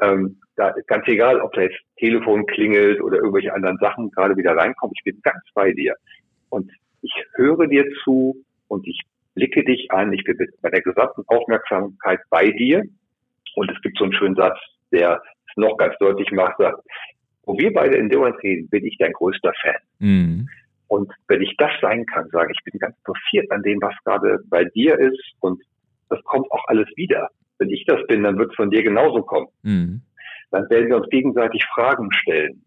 [0.00, 4.56] Ähm, da ganz egal, ob da jetzt Telefon klingelt oder irgendwelche anderen Sachen gerade wieder
[4.56, 5.94] reinkommen, ich bin ganz bei dir.
[6.48, 6.70] Und
[7.02, 9.00] ich höre dir zu und ich
[9.34, 12.82] blicke dich an, ich bin bei der gesamten Aufmerksamkeit bei dir.
[13.54, 14.58] Und es gibt so einen schönen Satz,
[14.92, 16.80] der es noch ganz deutlich macht, sagt,
[17.44, 19.80] wo wir beide in dem Moment reden, bin ich dein größter Fan.
[19.98, 20.48] Mhm.
[20.88, 24.40] Und wenn ich das sein kann, sage ich, bin ganz interessiert an dem, was gerade
[24.48, 25.62] bei dir ist und
[26.08, 27.30] das kommt auch alles wieder.
[27.58, 29.48] Wenn ich das bin, dann wird es von dir genauso kommen.
[29.62, 30.02] Mhm.
[30.50, 32.62] Dann werden wir uns gegenseitig Fragen stellen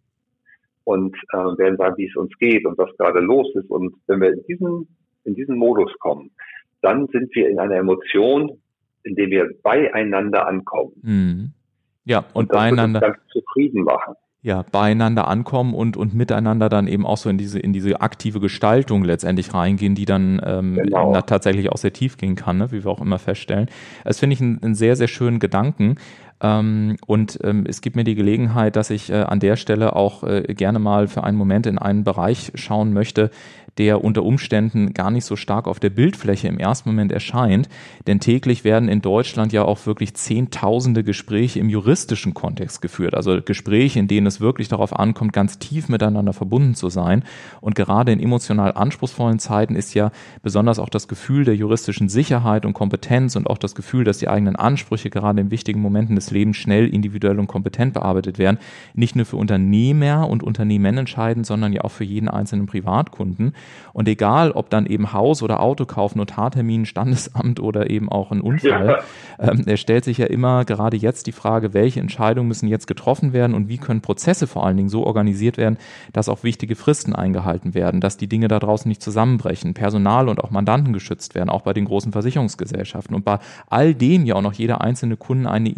[0.91, 3.69] und äh, werden sagen, wie es uns geht und was gerade los ist.
[3.69, 4.87] Und wenn wir in diesen,
[5.23, 6.31] in diesen Modus kommen,
[6.81, 8.61] dann sind wir in einer Emotion,
[9.03, 10.93] in der wir beieinander ankommen.
[11.01, 11.53] Mhm.
[12.05, 12.99] Ja, und, und beieinander.
[12.99, 17.59] ganz zufrieden machen ja, beieinander ankommen und, und miteinander dann eben auch so in diese,
[17.59, 21.21] in diese aktive Gestaltung letztendlich reingehen, die dann ähm, genau.
[21.21, 23.69] tatsächlich auch sehr tief gehen kann, ne, wie wir auch immer feststellen.
[24.03, 25.97] Das finde ich einen, einen sehr, sehr schönen Gedanken.
[26.41, 30.23] Ähm, und ähm, es gibt mir die Gelegenheit, dass ich äh, an der Stelle auch
[30.23, 33.29] äh, gerne mal für einen Moment in einen Bereich schauen möchte,
[33.77, 37.69] der unter Umständen gar nicht so stark auf der Bildfläche im ersten Moment erscheint.
[38.07, 43.15] Denn täglich werden in Deutschland ja auch wirklich Zehntausende Gespräche im juristischen Kontext geführt.
[43.15, 47.23] Also Gespräche, in denen es wirklich darauf ankommt, ganz tief miteinander verbunden zu sein.
[47.61, 50.11] Und gerade in emotional anspruchsvollen Zeiten ist ja
[50.43, 54.27] besonders auch das Gefühl der juristischen Sicherheit und Kompetenz und auch das Gefühl, dass die
[54.27, 58.57] eigenen Ansprüche gerade in wichtigen Momenten des Lebens schnell, individuell und kompetent bearbeitet werden,
[58.93, 63.53] nicht nur für Unternehmer und Unternehmen entscheidend, sondern ja auch für jeden einzelnen Privatkunden.
[63.93, 69.03] Und egal, ob dann eben Haus- oder Autokauf, Notartermin, Standesamt oder eben auch ein Unfall,
[69.39, 69.51] ja.
[69.51, 73.33] ähm, er stellt sich ja immer gerade jetzt die Frage, welche Entscheidungen müssen jetzt getroffen
[73.33, 75.77] werden und wie können Prozesse vor allen Dingen so organisiert werden,
[76.13, 80.43] dass auch wichtige Fristen eingehalten werden, dass die Dinge da draußen nicht zusammenbrechen, Personal und
[80.43, 83.39] auch Mandanten geschützt werden, auch bei den großen Versicherungsgesellschaften und bei
[83.69, 85.69] all dem ja auch noch jeder einzelne Kunde eine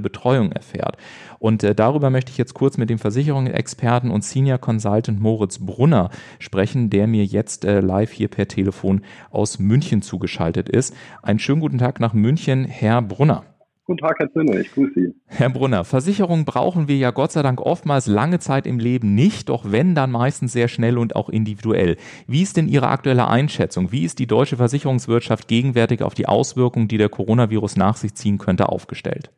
[0.00, 0.96] individuelle Betreuung erfährt.
[1.38, 6.10] Und äh, darüber möchte ich jetzt kurz mit dem Versicherungsexperten und Senior Consultant Moritz Brunner
[6.38, 10.94] sprechen, der mir jetzt äh, live hier per Telefon aus München zugeschaltet ist.
[11.22, 13.44] Einen schönen guten Tag nach München, Herr Brunner.
[13.90, 15.14] Guten Tag, Herr Zinne, ich grüße Sie.
[15.26, 19.48] Herr Brunner, Versicherungen brauchen wir ja Gott sei Dank oftmals lange Zeit im Leben nicht,
[19.48, 21.96] doch wenn, dann meistens sehr schnell und auch individuell.
[22.28, 23.90] Wie ist denn Ihre aktuelle Einschätzung?
[23.90, 28.38] Wie ist die deutsche Versicherungswirtschaft gegenwärtig auf die Auswirkungen, die der Coronavirus nach sich ziehen
[28.38, 29.32] könnte, aufgestellt?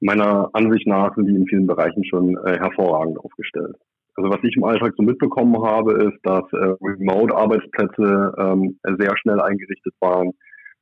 [0.00, 3.76] Meiner Ansicht nach sind die in vielen Bereichen schon äh, hervorragend aufgestellt.
[4.16, 9.40] Also was ich im Alltag so mitbekommen habe, ist, dass äh, Remote-Arbeitsplätze ähm, sehr schnell
[9.40, 10.32] eingerichtet waren.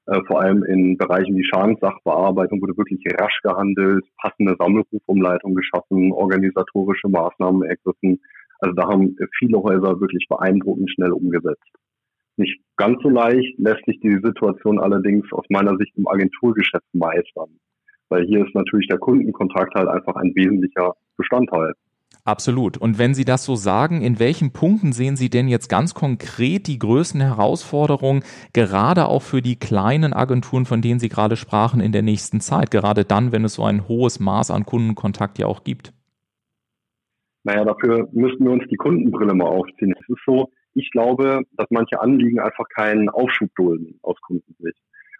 [0.06, 7.08] Äh, vor allem in Bereichen wie Schadenssachbearbeitung wurde wirklich rasch gehandelt, passende Sammelrufumleitungen geschaffen, organisatorische
[7.08, 8.20] Maßnahmen ergriffen.
[8.60, 11.70] Also da haben viele Häuser wirklich beeindruckend schnell umgesetzt.
[12.36, 17.58] Nicht ganz so leicht lässt sich die Situation allerdings aus meiner Sicht im Agenturgeschäft meistern.
[18.08, 21.74] Weil hier ist natürlich der Kundenkontakt halt einfach ein wesentlicher Bestandteil.
[22.24, 22.76] Absolut.
[22.76, 26.66] Und wenn Sie das so sagen, in welchen Punkten sehen Sie denn jetzt ganz konkret
[26.66, 31.92] die größten Herausforderungen, gerade auch für die kleinen Agenturen, von denen Sie gerade sprachen, in
[31.92, 32.70] der nächsten Zeit?
[32.70, 35.94] Gerade dann, wenn es so ein hohes Maß an Kundenkontakt ja auch gibt.
[37.44, 39.94] Naja, dafür müssten wir uns die Kundenbrille mal aufziehen.
[39.98, 44.78] Es ist so, ich glaube, dass manche Anliegen einfach keinen Aufschub dulden aus Kundensicht.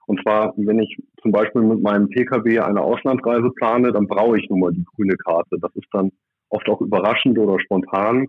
[0.08, 4.48] Und zwar, wenn ich zum Beispiel mit meinem Pkw eine Auslandsreise plane, dann brauche ich
[4.48, 5.56] nun mal die grüne Karte.
[5.60, 6.10] Das ist dann
[6.48, 8.26] oft auch überraschend oder spontan.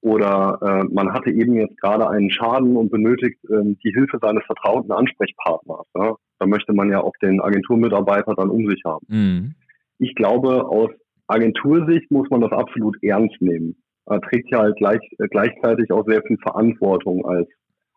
[0.00, 4.44] Oder äh, man hatte eben jetzt gerade einen Schaden und benötigt äh, die Hilfe seines
[4.46, 5.86] vertrauten Ansprechpartners.
[5.96, 6.14] Ja?
[6.38, 9.04] Da möchte man ja auch den Agenturmitarbeiter dann um sich haben.
[9.08, 9.54] Mhm.
[9.98, 10.90] Ich glaube, aus
[11.26, 13.74] Agentursicht muss man das absolut ernst nehmen.
[14.06, 17.48] Er trägt ja halt gleich, äh, gleichzeitig auch sehr viel Verantwortung als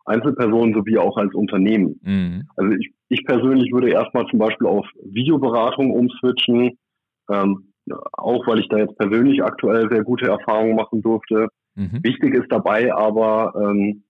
[0.06, 2.00] Einzelperson sowie auch als Unternehmen.
[2.04, 2.48] Mhm.
[2.56, 6.78] Also ich, ich persönlich würde erstmal zum Beispiel auf Videoberatung umswitchen.
[7.30, 7.72] Ähm,
[8.14, 11.48] auch weil ich da jetzt persönlich aktuell sehr gute Erfahrungen machen durfte.
[11.76, 12.00] Mhm.
[12.04, 14.04] Wichtig ist dabei aber, ähm,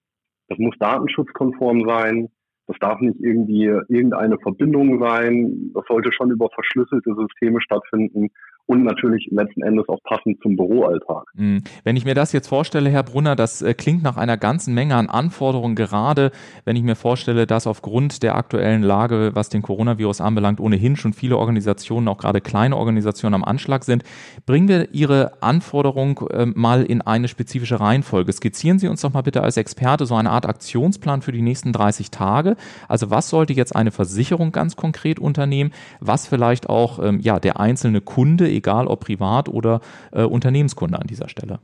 [0.50, 2.30] das muss datenschutzkonform sein.
[2.68, 5.72] Das darf nicht irgendwie irgendeine Verbindung sein.
[5.74, 8.30] Das sollte schon über verschlüsselte Systeme stattfinden
[8.66, 11.24] und natürlich letzten Endes auch passend zum Büroalltag.
[11.36, 11.64] Hm.
[11.84, 14.96] Wenn ich mir das jetzt vorstelle, Herr Brunner, das äh, klingt nach einer ganzen Menge
[14.96, 16.32] an Anforderungen, gerade
[16.66, 21.14] wenn ich mir vorstelle, dass aufgrund der aktuellen Lage, was den Coronavirus anbelangt, ohnehin schon
[21.14, 24.04] viele Organisationen, auch gerade kleine Organisationen am Anschlag sind.
[24.46, 28.32] Bringen wir Ihre Anforderung äh, mal in eine spezifische Reihenfolge.
[28.32, 31.74] Skizzieren Sie uns doch mal bitte als Experte so eine Art Aktionsplan für die nächsten
[31.74, 32.56] 30 Tage.
[32.88, 35.72] Also was sollte jetzt eine Versicherung ganz konkret unternehmen?
[36.00, 41.08] Was vielleicht auch ähm, ja, der einzelne Kunde, egal ob privat oder äh, Unternehmenskunde an
[41.08, 41.60] dieser Stelle?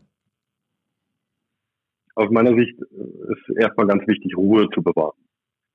[2.16, 5.14] Aus meiner Sicht ist erstmal ganz wichtig, Ruhe zu bewahren.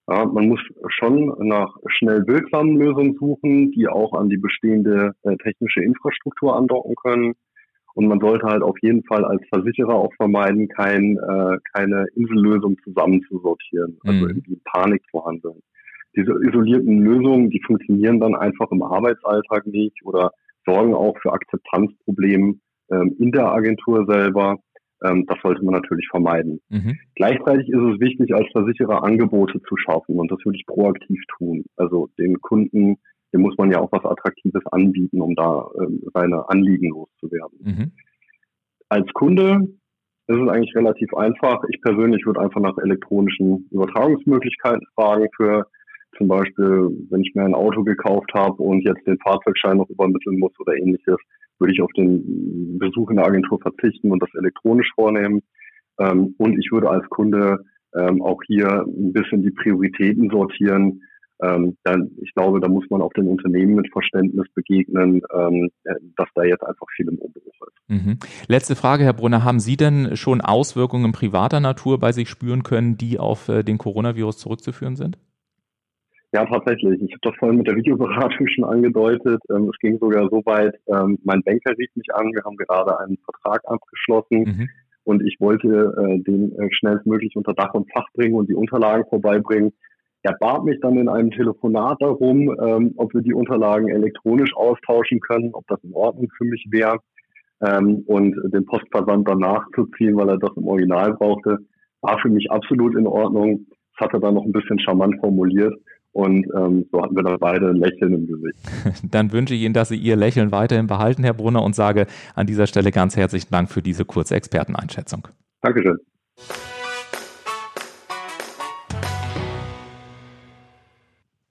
[0.08, 5.36] Ja, man muss schon nach schnell wirksamen Lösungen suchen, die auch an die bestehende äh,
[5.36, 7.34] technische Infrastruktur andocken können.
[7.94, 12.76] Und man sollte halt auf jeden Fall als Versicherer auch vermeiden, kein, äh, keine Insellösung
[12.82, 14.28] zusammenzusortieren, also mhm.
[14.30, 15.60] irgendwie Panik zu handeln.
[16.16, 20.32] Diese isolierten Lösungen, die funktionieren dann einfach im Arbeitsalltag nicht oder
[20.66, 22.54] sorgen auch für Akzeptanzprobleme
[22.90, 24.58] ähm, in der Agentur selber.
[25.04, 26.60] Ähm, das sollte man natürlich vermeiden.
[26.68, 26.98] Mhm.
[27.16, 31.64] Gleichzeitig ist es wichtig, als Versicherer Angebote zu schaffen und das würde ich proaktiv tun.
[31.76, 32.96] Also den Kunden,
[33.32, 37.58] dem muss man ja auch was Attraktives anbieten, um da ähm, seine Anliegen loszuwerden.
[37.62, 37.92] Mhm.
[38.88, 39.68] Als Kunde
[40.28, 41.62] ist es eigentlich relativ einfach.
[41.70, 45.66] Ich persönlich würde einfach nach elektronischen Übertragungsmöglichkeiten fragen für
[46.16, 50.38] zum Beispiel, wenn ich mir ein Auto gekauft habe und jetzt den Fahrzeugschein noch übermitteln
[50.38, 51.16] muss oder ähnliches,
[51.58, 55.42] würde ich auf den Besuch in der Agentur verzichten und das elektronisch vornehmen.
[55.98, 57.64] Ähm, und ich würde als Kunde
[57.96, 61.02] ähm, auch hier ein bisschen die Prioritäten sortieren.
[61.42, 65.70] Ähm, dann, ich glaube, da muss man auch den Unternehmen mit Verständnis begegnen, ähm,
[66.16, 67.82] dass da jetzt einfach viel im Umbruch ist.
[67.88, 68.18] Mhm.
[68.48, 69.44] Letzte Frage, Herr Brunner.
[69.44, 73.78] Haben Sie denn schon Auswirkungen privater Natur bei sich spüren können, die auf äh, den
[73.78, 75.18] Coronavirus zurückzuführen sind?
[76.32, 77.02] Ja, tatsächlich.
[77.02, 79.42] Ich habe das vorhin mit der Videoberatung schon angedeutet.
[79.50, 82.98] Ähm, es ging sogar so weit, ähm, mein Banker rief mich an, wir haben gerade
[83.00, 84.68] einen Vertrag abgeschlossen mhm.
[85.04, 89.04] und ich wollte äh, den äh, schnellstmöglich unter Dach und Fach bringen und die Unterlagen
[89.10, 89.72] vorbeibringen.
[90.22, 95.20] Er bat mich dann in einem Telefonat darum, ähm, ob wir die Unterlagen elektronisch austauschen
[95.20, 96.98] können, ob das in Ordnung für mich wäre
[97.60, 101.58] ähm, und den Postversand danach zu ziehen, weil er das im Original brauchte,
[102.00, 103.66] war für mich absolut in Ordnung.
[103.98, 105.74] Das hat er dann noch ein bisschen charmant formuliert.
[106.12, 108.58] Und ähm, so hatten wir dann beide ein Lächeln im Gesicht.
[109.10, 112.46] Dann wünsche ich Ihnen, dass Sie Ihr Lächeln weiterhin behalten, Herr Brunner, und sage an
[112.46, 115.28] dieser Stelle ganz herzlichen Dank für diese kurze Experteneinschätzung.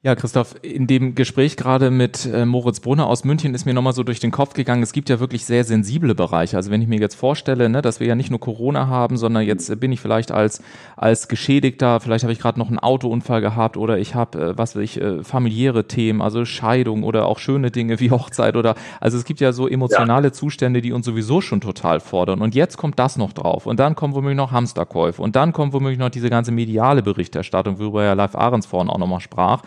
[0.03, 3.93] Ja, Christoph, in dem Gespräch gerade mit äh, Moritz Brunner aus München ist mir nochmal
[3.93, 6.57] so durch den Kopf gegangen, es gibt ja wirklich sehr sensible Bereiche.
[6.57, 9.43] Also wenn ich mir jetzt vorstelle, ne, dass wir ja nicht nur Corona haben, sondern
[9.43, 10.63] jetzt äh, bin ich vielleicht als,
[10.97, 14.75] als Geschädigter, vielleicht habe ich gerade noch einen Autounfall gehabt oder ich habe, äh, was
[14.75, 19.23] weiß ich, familiäre Themen, also Scheidung oder auch schöne Dinge wie Hochzeit oder, also es
[19.23, 20.33] gibt ja so emotionale ja.
[20.33, 22.41] Zustände, die uns sowieso schon total fordern.
[22.41, 23.67] Und jetzt kommt das noch drauf.
[23.67, 25.21] Und dann kommen womöglich noch Hamsterkäufe.
[25.21, 28.97] Und dann kommt womöglich noch diese ganze mediale Berichterstattung, worüber ja Live Ahrens vorhin auch
[28.97, 29.61] nochmal sprach.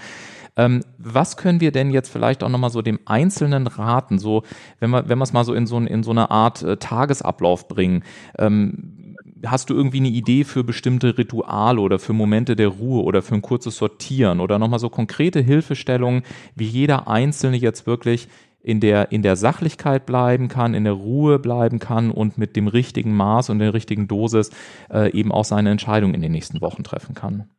[0.56, 4.42] Ähm, was können wir denn jetzt vielleicht auch nochmal so dem Einzelnen raten, so
[4.78, 7.68] wenn wir wenn wir es mal so in so, in so eine Art äh, Tagesablauf
[7.68, 8.04] bringen?
[8.38, 13.22] Ähm, hast du irgendwie eine Idee für bestimmte Rituale oder für Momente der Ruhe oder
[13.22, 16.22] für ein kurzes Sortieren oder nochmal so konkrete Hilfestellungen,
[16.54, 18.28] wie jeder Einzelne jetzt wirklich
[18.64, 22.66] in der, in der Sachlichkeit bleiben kann, in der Ruhe bleiben kann und mit dem
[22.66, 24.50] richtigen Maß und der richtigen Dosis
[24.90, 27.50] äh, eben auch seine Entscheidung in den nächsten Wochen treffen kann?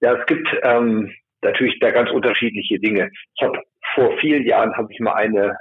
[0.00, 3.10] Ja, es gibt ähm, natürlich da ganz unterschiedliche Dinge.
[3.36, 3.58] Ich habe
[3.94, 5.56] vor vielen Jahren habe ich mal eine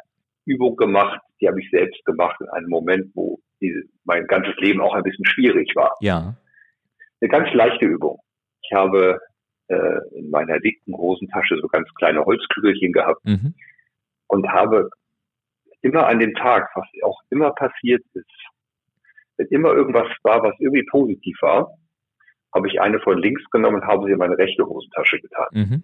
[0.46, 4.82] Übung gemacht, die habe ich selbst gemacht in einem Moment, wo die, mein ganzes Leben
[4.82, 5.96] auch ein bisschen schwierig war.
[6.00, 6.36] Ja.
[7.20, 8.20] Eine ganz leichte Übung.
[8.63, 9.20] Ich habe
[9.67, 13.54] äh, in meiner dicken Hosentasche so ganz kleine Holzkügelchen gehabt mhm.
[14.28, 14.89] und habe
[15.82, 18.26] immer an dem Tag, was auch immer passiert ist,
[19.38, 21.76] wenn immer irgendwas war, was irgendwie positiv war,
[22.54, 25.48] habe ich eine von links genommen und habe sie in meine rechte Hosentasche getan.
[25.52, 25.84] Mhm.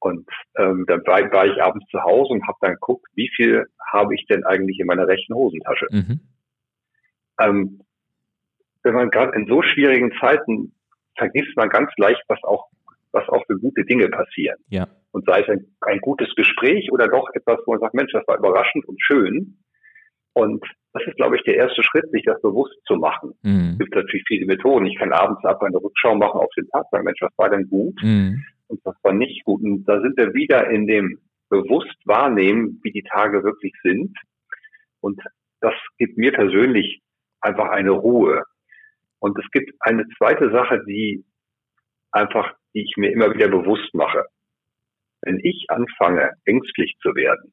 [0.00, 3.66] Und ähm, dann war, war, ich abends zu Hause und habe dann geguckt, wie viel
[3.92, 5.86] habe ich denn eigentlich in meiner rechten Hosentasche.
[5.90, 6.20] Mhm.
[7.40, 7.80] Ähm,
[8.82, 10.74] wenn man gerade in so schwierigen Zeiten
[11.16, 12.72] vergisst man ganz leicht, was auch
[13.12, 14.58] was auch für gute Dinge passieren.
[14.68, 14.88] Ja.
[15.12, 18.26] Und sei es ein, ein gutes Gespräch oder doch etwas, wo man sagt, Mensch, das
[18.26, 19.58] war überraschend und schön.
[20.34, 23.34] Und das ist, glaube ich, der erste Schritt, sich das bewusst zu machen.
[23.42, 23.72] Mhm.
[23.72, 24.86] Es gibt natürlich viele Methoden.
[24.86, 27.68] Ich kann abends ab eine Rückschau machen auf den Tag, sagen, Mensch, was war denn
[27.68, 28.44] gut mhm.
[28.68, 29.62] und was war nicht gut.
[29.62, 31.18] Und da sind wir wieder in dem
[31.48, 34.16] bewusst wahrnehmen, wie die Tage wirklich sind.
[35.00, 35.20] Und
[35.60, 37.02] das gibt mir persönlich
[37.40, 38.42] einfach eine Ruhe.
[39.18, 41.24] Und es gibt eine zweite Sache, die
[42.10, 44.24] einfach, die ich mir immer wieder bewusst mache.
[45.20, 47.52] Wenn ich anfange, ängstlich zu werden,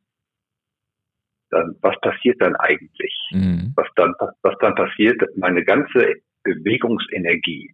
[1.50, 3.14] dann was passiert dann eigentlich?
[3.32, 3.74] Mhm.
[3.76, 7.74] Was dann, was dann passiert, meine ganze Bewegungsenergie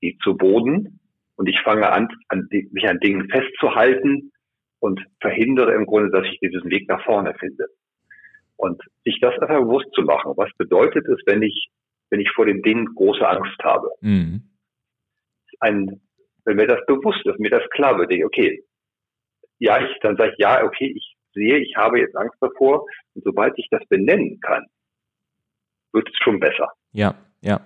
[0.00, 1.00] geht zu Boden
[1.36, 4.32] und ich fange an, an mich an Dingen festzuhalten
[4.80, 7.66] und verhindere im Grunde, dass ich diesen Weg nach vorne finde.
[8.56, 11.68] Und sich das einfach bewusst zu machen, was bedeutet es, wenn ich,
[12.10, 13.88] wenn ich vor den Dingen große Angst habe?
[14.00, 14.50] Mhm.
[15.60, 16.00] Ein,
[16.44, 18.64] wenn mir das bewusst ist, mir das klar wird, ich, okay,
[19.58, 23.24] ja, ich, dann sage ich, ja, okay, ich sehe, ich habe jetzt Angst davor und
[23.24, 24.66] sobald ich das benennen kann,
[25.92, 26.72] wird es schon besser.
[26.92, 27.60] Ja, ja.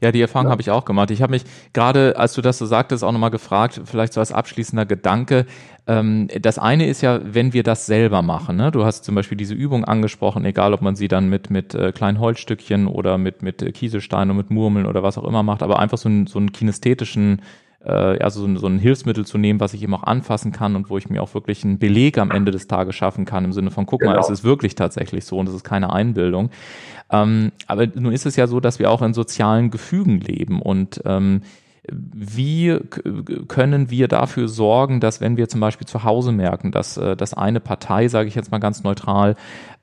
[0.00, 0.52] Ja, die Erfahrung ja.
[0.52, 1.10] habe ich auch gemacht.
[1.10, 1.42] Ich habe mich
[1.72, 5.46] gerade, als du das so sagtest, auch nochmal gefragt, vielleicht so als abschließender Gedanke.
[5.88, 8.56] Ähm, das eine ist ja, wenn wir das selber machen.
[8.56, 8.70] Ne?
[8.70, 11.90] Du hast zum Beispiel diese Übung angesprochen, egal ob man sie dann mit, mit äh,
[11.90, 15.80] kleinen Holzstückchen oder mit, mit Kieselsteinen und mit Murmeln oder was auch immer macht, aber
[15.80, 17.42] einfach so, ein, so einen kinästhetischen
[17.88, 20.90] äh, also so, so ein Hilfsmittel zu nehmen, was ich eben auch anfassen kann und
[20.90, 23.70] wo ich mir auch wirklich einen Beleg am Ende des Tages schaffen kann, im Sinne
[23.70, 24.12] von, guck genau.
[24.12, 26.50] mal, es ist wirklich tatsächlich so und es ist keine Einbildung.
[27.10, 31.00] Ähm, aber nun ist es ja so, dass wir auch in sozialen Gefügen leben und
[31.06, 31.40] ähm,
[31.90, 32.78] wie
[33.48, 37.32] können wir dafür sorgen, dass wenn wir zum Beispiel zu Hause merken, dass, äh, dass
[37.32, 39.36] eine Partei, sage ich jetzt mal ganz neutral,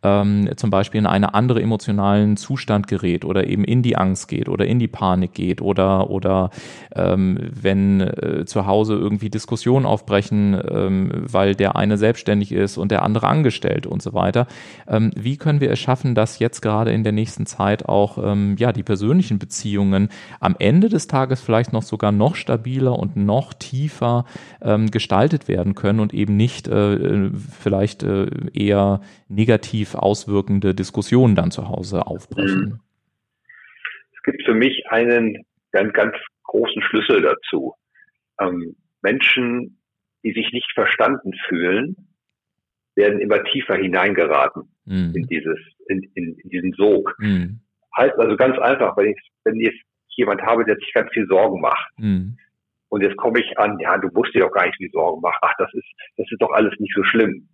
[0.06, 4.50] ähm, zum Beispiel in einen anderen emotionalen Zustand gerät oder eben in die Angst geht
[4.50, 6.52] oder in die Panik geht oder, oder
[6.96, 12.92] ähm, wenn äh, zu Hause irgendwie Diskussionen aufbrechen, ähm, weil der eine selbstständig ist und
[12.92, 14.48] der andere angestellt und so weiter.
[14.88, 18.56] Ähm, wie können wir es schaffen, dass jetzt gerade in der nächsten Zeit auch ähm,
[18.60, 23.54] ja, die persönlichen Beziehungen am Ende des Tages vielleicht noch sogar noch stabiler und noch
[23.54, 24.26] tiefer
[24.62, 31.36] ähm, gestaltet werden können und eben nicht äh, äh vielleicht äh, eher negativ auswirkende Diskussionen
[31.36, 32.62] dann zu Hause aufbrechen?
[32.62, 32.80] Mhm.
[34.16, 37.76] Es gibt für mich einen ganz, ganz großen Schlüssel dazu.
[38.40, 39.80] Ähm, Menschen,
[40.24, 41.96] die sich nicht verstanden fühlen,
[42.96, 45.14] werden immer tiefer hineingeraten mhm.
[45.14, 47.14] in dieses, in, in, in diesen Sog.
[47.20, 47.60] Mhm.
[47.98, 49.84] Heißt also ganz einfach, wenn ich, wenn ich
[50.16, 51.92] jemand habe, der sich ganz viel Sorgen macht.
[51.98, 52.38] Mhm.
[52.90, 55.38] Und jetzt komme ich an, ja, du musst dir doch gar nicht viel Sorgen machen.
[55.42, 57.50] Ach, das ist, das ist doch alles nicht so schlimm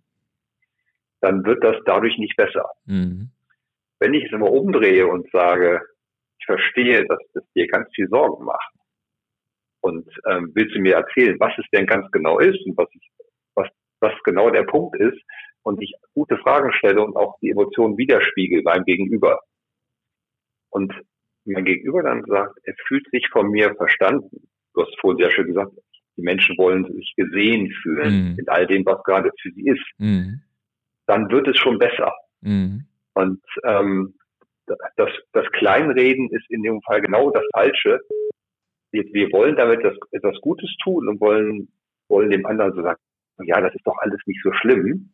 [1.22, 2.68] dann wird das dadurch nicht besser.
[2.84, 3.30] Mhm.
[4.00, 5.80] Wenn ich es immer umdrehe und sage,
[6.38, 8.74] ich verstehe, dass das dir ganz viel Sorgen macht
[9.80, 13.10] und ähm, willst du mir erzählen, was es denn ganz genau ist und was, ich,
[13.54, 13.68] was,
[14.00, 15.20] was genau der Punkt ist
[15.62, 19.40] und ich gute Fragen stelle und auch die Emotionen widerspiegel beim Gegenüber.
[20.70, 20.92] Und
[21.44, 24.48] mein Gegenüber dann sagt, er fühlt sich von mir verstanden.
[24.74, 25.72] Du hast vorhin sehr schön gesagt,
[26.16, 28.38] die Menschen wollen sich gesehen fühlen mhm.
[28.38, 30.42] in all dem, was gerade für sie ist, mhm.
[31.12, 32.14] Dann wird es schon besser.
[32.40, 32.86] Mhm.
[33.14, 34.14] Und ähm,
[34.96, 38.00] das, das Kleinreden ist in dem Fall genau das Falsche.
[38.92, 41.68] Wir, wir wollen damit das, etwas Gutes tun und wollen,
[42.08, 42.98] wollen dem anderen so sagen,
[43.44, 45.10] ja, das ist doch alles nicht so schlimm,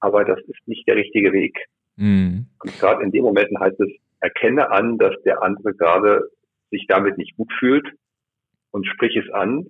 [0.00, 1.56] aber das ist nicht der richtige Weg.
[1.96, 2.46] Mhm.
[2.62, 3.88] Und gerade in den Momenten heißt es,
[4.20, 6.28] erkenne an, dass der andere gerade
[6.70, 7.88] sich damit nicht gut fühlt
[8.70, 9.66] und sprich es an.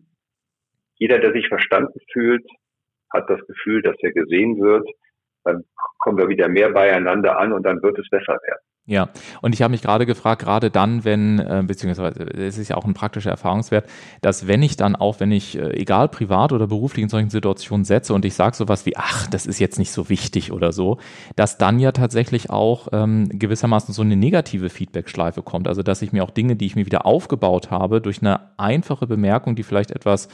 [0.97, 2.45] Jeder, der sich verstanden fühlt,
[3.13, 4.89] hat das Gefühl, dass er gesehen wird.
[5.45, 5.65] Dann
[5.99, 8.61] kommen wir wieder mehr beieinander an und dann wird es besser werden.
[8.87, 9.11] Ja,
[9.41, 12.85] und ich habe mich gerade gefragt, gerade dann, wenn, äh, beziehungsweise es ist ja auch
[12.85, 13.89] ein praktischer Erfahrungswert,
[14.21, 17.85] dass wenn ich dann auch, wenn ich, äh, egal privat oder beruflich in solchen Situationen
[17.85, 20.99] setze und ich sage sowas wie, ach, das ist jetzt nicht so wichtig oder so,
[21.37, 25.69] dass dann ja tatsächlich auch ähm, gewissermaßen so eine negative Feedback-Schleife kommt.
[25.69, 29.07] Also dass ich mir auch Dinge, die ich mir wieder aufgebaut habe, durch eine einfache
[29.07, 30.29] Bemerkung, die vielleicht etwas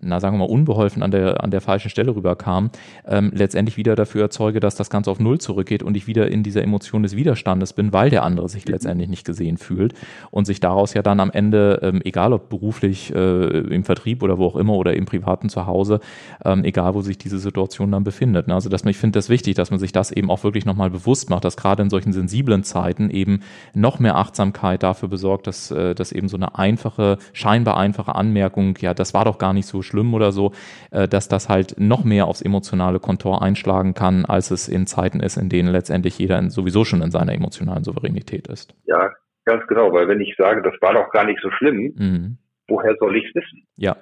[0.00, 2.70] na sagen wir mal, unbeholfen an der, an der falschen Stelle rüberkam,
[3.06, 6.42] ähm, letztendlich wieder dafür erzeuge, dass das Ganze auf Null zurückgeht und ich wieder in
[6.42, 9.94] dieser Emotion des Widerstandes bin, weil der andere sich letztendlich nicht gesehen fühlt
[10.30, 14.38] und sich daraus ja dann am Ende, ähm, egal ob beruflich äh, im Vertrieb oder
[14.38, 16.00] wo auch immer oder im privaten Zuhause,
[16.44, 18.46] ähm, egal wo sich diese Situation dann befindet.
[18.46, 18.54] Ne?
[18.54, 20.90] Also dass man, ich finde das wichtig, dass man sich das eben auch wirklich nochmal
[20.90, 23.40] bewusst macht, dass gerade in solchen sensiblen Zeiten eben
[23.74, 28.76] noch mehr Achtsamkeit dafür besorgt, dass, äh, dass eben so eine einfache, scheinbar einfache Anmerkung,
[28.80, 30.52] ja, das war doch gar nicht so schlimm oder so,
[30.90, 35.20] äh, dass das halt noch mehr aufs emotionale Kontor einschlagen kann, als es in Zeiten
[35.20, 38.74] ist, in denen letztendlich jeder sowieso schon in seiner emotionalen Souveränität ist.
[38.84, 39.10] Ja,
[39.44, 42.38] ganz genau, weil wenn ich sage, das war doch gar nicht so schlimm, mhm.
[42.68, 43.66] woher soll ich es wissen?
[43.76, 43.96] Ja.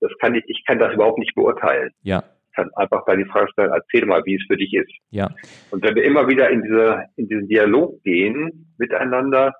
[0.00, 1.90] Das kann ich, ich kann das überhaupt nicht beurteilen.
[2.02, 2.22] Ja.
[2.50, 4.92] Ich kann einfach bei die Frage stellen, erzähl mal, wie es für dich ist.
[5.10, 5.30] Ja.
[5.70, 9.54] Und wenn wir immer wieder in diese, in diesen Dialog gehen miteinander,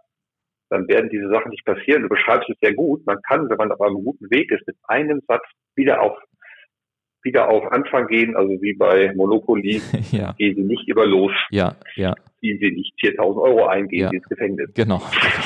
[0.72, 2.02] dann werden diese Sachen nicht passieren.
[2.02, 3.04] Du beschreibst es sehr gut.
[3.06, 5.44] Man kann, wenn man auf einem guten Weg ist, mit einem Satz
[5.76, 6.18] wieder auf
[7.24, 10.32] wieder auf Anfang gehen, also wie bei Monopoly, ja.
[10.32, 11.30] gehen sie nicht über los.
[11.50, 14.11] Ja, ja ziehen Sie nicht 4000 Euro ein, gehen ja.
[14.11, 14.68] Sie ins Gefängnis.
[14.74, 15.01] Genau.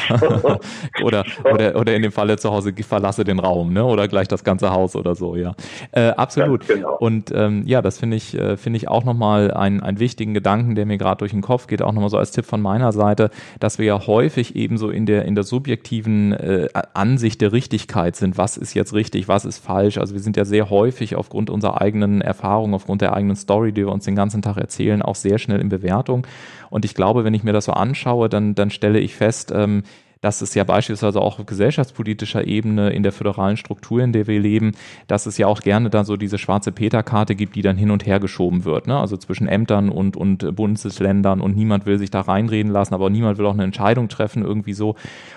[1.04, 3.84] oder, oder, oder in dem Falle zu Hause, verlasse den Raum, ne?
[3.84, 5.54] oder gleich das ganze Haus oder so, ja.
[5.92, 6.66] Äh, absolut.
[6.66, 6.96] Genau.
[6.96, 10.74] Und ähm, ja, das finde ich, äh, finde ich auch nochmal einen, einen wichtigen Gedanken,
[10.74, 13.30] der mir gerade durch den Kopf geht, auch nochmal so als Tipp von meiner Seite,
[13.60, 18.16] dass wir ja häufig eben so in der, in der subjektiven äh, Ansicht der Richtigkeit
[18.16, 19.98] sind, was ist jetzt richtig, was ist falsch.
[19.98, 23.82] Also wir sind ja sehr häufig aufgrund unserer eigenen Erfahrung, aufgrund der eigenen Story, die
[23.84, 26.26] wir uns den ganzen Tag erzählen, auch sehr schnell in Bewertung.
[26.70, 29.82] Und ich glaube, wenn ich mir das so anschaue, dann, dann stelle ich fest, ähm,
[30.20, 34.40] dass es ja beispielsweise auch auf gesellschaftspolitischer Ebene in der föderalen Struktur, in der wir
[34.40, 34.72] leben,
[35.06, 38.06] dass es ja auch gerne dann so diese schwarze Peter-Karte gibt, die dann hin und
[38.06, 38.98] her geschoben wird, ne?
[38.98, 43.38] also zwischen Ämtern und, und Bundesländern und niemand will sich da reinreden lassen, aber niemand
[43.38, 44.96] will auch eine Entscheidung treffen, irgendwie so.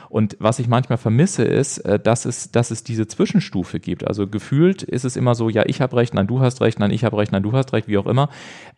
[0.09, 4.07] Und was ich manchmal vermisse, ist, äh, dass es, dass es diese Zwischenstufe gibt.
[4.07, 6.91] Also gefühlt ist es immer so, ja, ich habe recht, nein, du hast recht, nein,
[6.91, 8.29] ich habe recht, nein, du hast recht, wie auch immer.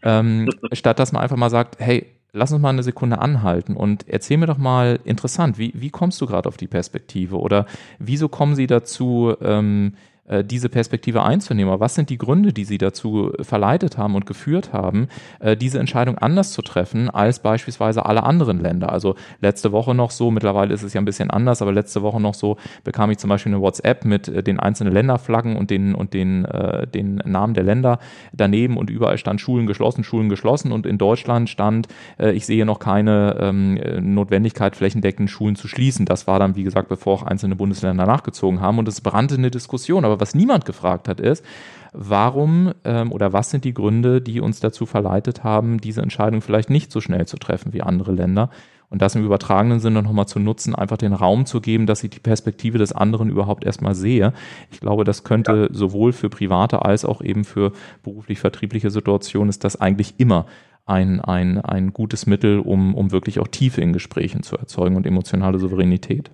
[0.03, 4.07] Ähm, statt dass man einfach mal sagt, hey, lass uns mal eine Sekunde anhalten und
[4.07, 7.65] erzähl mir doch mal interessant, wie, wie kommst du gerade auf die Perspektive oder
[7.99, 10.10] wieso kommen sie dazu, ähm, äh,
[10.43, 11.73] diese Perspektive einzunehmen.
[11.73, 15.07] Aber was sind die Gründe, die Sie dazu verleitet haben und geführt haben,
[15.39, 18.91] äh, diese Entscheidung anders zu treffen als beispielsweise alle anderen Länder?
[18.91, 22.21] Also letzte Woche noch so, mittlerweile ist es ja ein bisschen anders, aber letzte Woche
[22.21, 25.95] noch so bekam ich zum Beispiel eine WhatsApp mit äh, den einzelnen Länderflaggen und den,
[25.95, 26.47] und den,
[26.93, 27.99] den Namen der Länder
[28.33, 32.79] daneben und überall stand Schulen geschlossen, Schulen geschlossen und in Deutschland stand, ich sehe noch
[32.79, 33.79] keine ähm,
[34.13, 36.05] Notwendigkeit, flächendeckend Schulen zu schließen.
[36.05, 39.51] Das war dann, wie gesagt, bevor auch einzelne Bundesländer nachgezogen haben und es brannte eine
[39.51, 40.05] Diskussion.
[40.05, 41.43] Aber was niemand gefragt hat, ist,
[41.91, 46.69] warum ähm, oder was sind die Gründe, die uns dazu verleitet haben, diese Entscheidung vielleicht
[46.69, 48.49] nicht so schnell zu treffen wie andere Länder?
[48.89, 52.09] Und das im übertragenen Sinne nochmal zu nutzen, einfach den Raum zu geben, dass ich
[52.09, 54.33] die Perspektive des anderen überhaupt erstmal sehe.
[54.69, 55.67] Ich glaube, das könnte ja.
[55.71, 57.71] sowohl für private als auch eben für
[58.03, 60.45] beruflich-vertriebliche Situationen ist das eigentlich immer
[60.85, 65.07] ein, ein, ein gutes Mittel, um, um wirklich auch Tiefe in Gesprächen zu erzeugen und
[65.07, 66.31] emotionale Souveränität.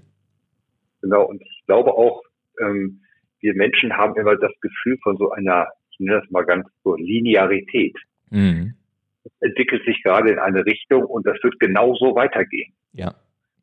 [1.02, 2.24] Genau, und ich glaube auch,
[2.60, 3.02] ähm,
[3.40, 6.96] wir Menschen haben immer das Gefühl von so einer, ich nenne das mal ganz so,
[6.96, 7.96] Linearität.
[8.30, 8.74] Mhm.
[9.24, 12.74] Es entwickelt sich gerade in eine Richtung und das wird genauso weitergehen.
[12.94, 13.14] Ja.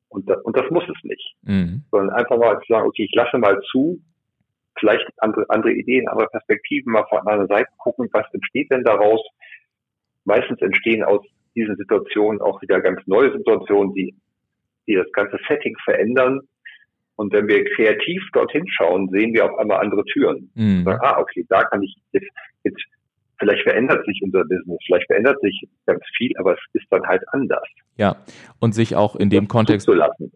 [0.09, 1.35] Und, da, und das muss es nicht.
[1.43, 1.83] Mhm.
[1.91, 4.01] Sondern einfach mal zu sagen, okay, ich lasse mal zu,
[4.79, 9.20] vielleicht andere, andere Ideen, andere Perspektiven mal von einer Seite gucken, was entsteht denn daraus?
[10.25, 14.14] Meistens entstehen aus diesen Situationen auch wieder ganz neue Situationen, die,
[14.87, 16.41] die das ganze Setting verändern
[17.16, 20.50] und wenn wir kreativ dorthin schauen, sehen wir auf einmal andere Türen.
[20.54, 20.84] Mhm.
[20.84, 22.28] Sagen, ah, okay, da kann ich jetzt,
[22.64, 22.82] jetzt,
[23.38, 27.22] vielleicht verändert sich unser Business, vielleicht verändert sich ganz viel, aber es ist dann halt
[27.32, 27.66] anders.
[27.96, 28.16] Ja,
[28.58, 29.88] und sich auch in dem Kontext,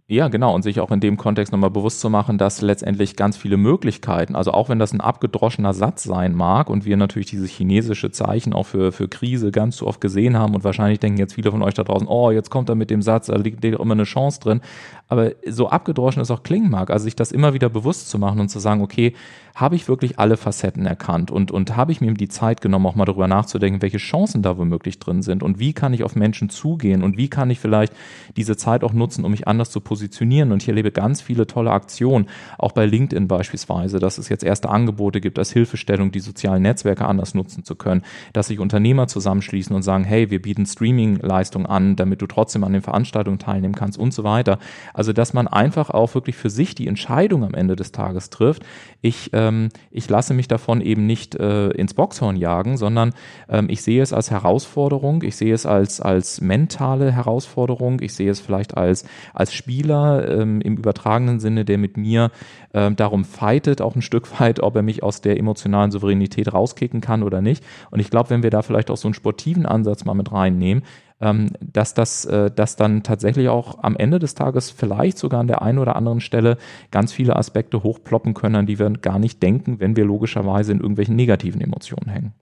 [0.06, 3.36] ja genau, und sich auch in dem Kontext nochmal bewusst zu machen, dass letztendlich ganz
[3.36, 7.50] viele Möglichkeiten, also auch wenn das ein abgedroschener Satz sein mag und wir natürlich dieses
[7.50, 11.34] chinesische Zeichen auch für, für Krise ganz so oft gesehen haben und wahrscheinlich denken jetzt
[11.34, 13.94] viele von euch da draußen, oh, jetzt kommt er mit dem Satz, da liegt immer
[13.94, 14.60] eine Chance drin,
[15.08, 18.40] aber so abgedroschen es auch klingen mag, also sich das immer wieder bewusst zu machen
[18.40, 19.14] und zu sagen, okay,
[19.54, 22.94] habe ich wirklich alle Facetten erkannt und, und habe ich mir die Zeit genommen, auch
[22.94, 26.48] mal darüber nachzudenken, welche Chancen da womöglich drin sind und wie kann ich auf Menschen
[26.48, 27.92] zugehen und wie kann ich vielleicht
[28.36, 30.52] diese Zeit auch nutzen, um mich anders zu positionieren.
[30.52, 34.68] Und ich erlebe ganz viele tolle Aktionen, auch bei LinkedIn beispielsweise, dass es jetzt erste
[34.68, 38.02] Angebote gibt als Hilfestellung, die sozialen Netzwerke anders nutzen zu können,
[38.32, 42.74] dass sich Unternehmer zusammenschließen und sagen, hey, wir bieten Streaming-Leistung an, damit du trotzdem an
[42.74, 44.60] den Veranstaltungen teilnehmen kannst und so weiter.
[44.98, 48.64] Also, dass man einfach auch wirklich für sich die Entscheidung am Ende des Tages trifft.
[49.00, 53.14] Ich äh, ähm, ich lasse mich davon eben nicht äh, ins Boxhorn jagen, sondern
[53.48, 58.30] ähm, ich sehe es als Herausforderung, ich sehe es als, als mentale Herausforderung, ich sehe
[58.30, 62.30] es vielleicht als, als Spieler ähm, im übertragenen Sinne, der mit mir
[62.74, 67.00] ähm, darum fightet, auch ein Stück weit, ob er mich aus der emotionalen Souveränität rauskicken
[67.00, 67.64] kann oder nicht.
[67.90, 70.82] Und ich glaube, wenn wir da vielleicht auch so einen sportiven Ansatz mal mit reinnehmen,
[71.20, 75.48] ähm, dass das äh, dass dann tatsächlich auch am Ende des Tages vielleicht sogar an
[75.48, 76.58] der einen oder anderen Stelle
[76.90, 80.80] ganz viele Aspekte hochploppen können, an die wir gar nicht denken, wenn wir logischerweise in
[80.80, 82.34] irgendwelchen negativen Emotionen hängen.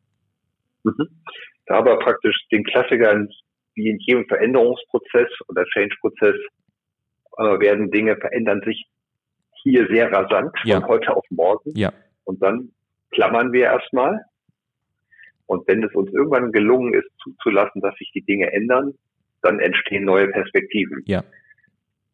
[0.85, 1.09] Mhm.
[1.67, 3.29] Da aber praktisch den Klassikern
[3.75, 6.37] wie in jedem Veränderungsprozess oder Change-Prozess
[7.39, 8.87] äh, werden Dinge verändern sich
[9.63, 10.81] hier sehr rasant ja.
[10.81, 11.73] von heute auf morgen.
[11.75, 11.93] Ja.
[12.25, 12.71] Und dann
[13.11, 14.25] klammern wir erstmal
[15.47, 18.95] und wenn es uns irgendwann gelungen ist, zuzulassen, dass sich die Dinge ändern,
[19.43, 21.03] dann entstehen neue Perspektiven.
[21.07, 21.23] Ja.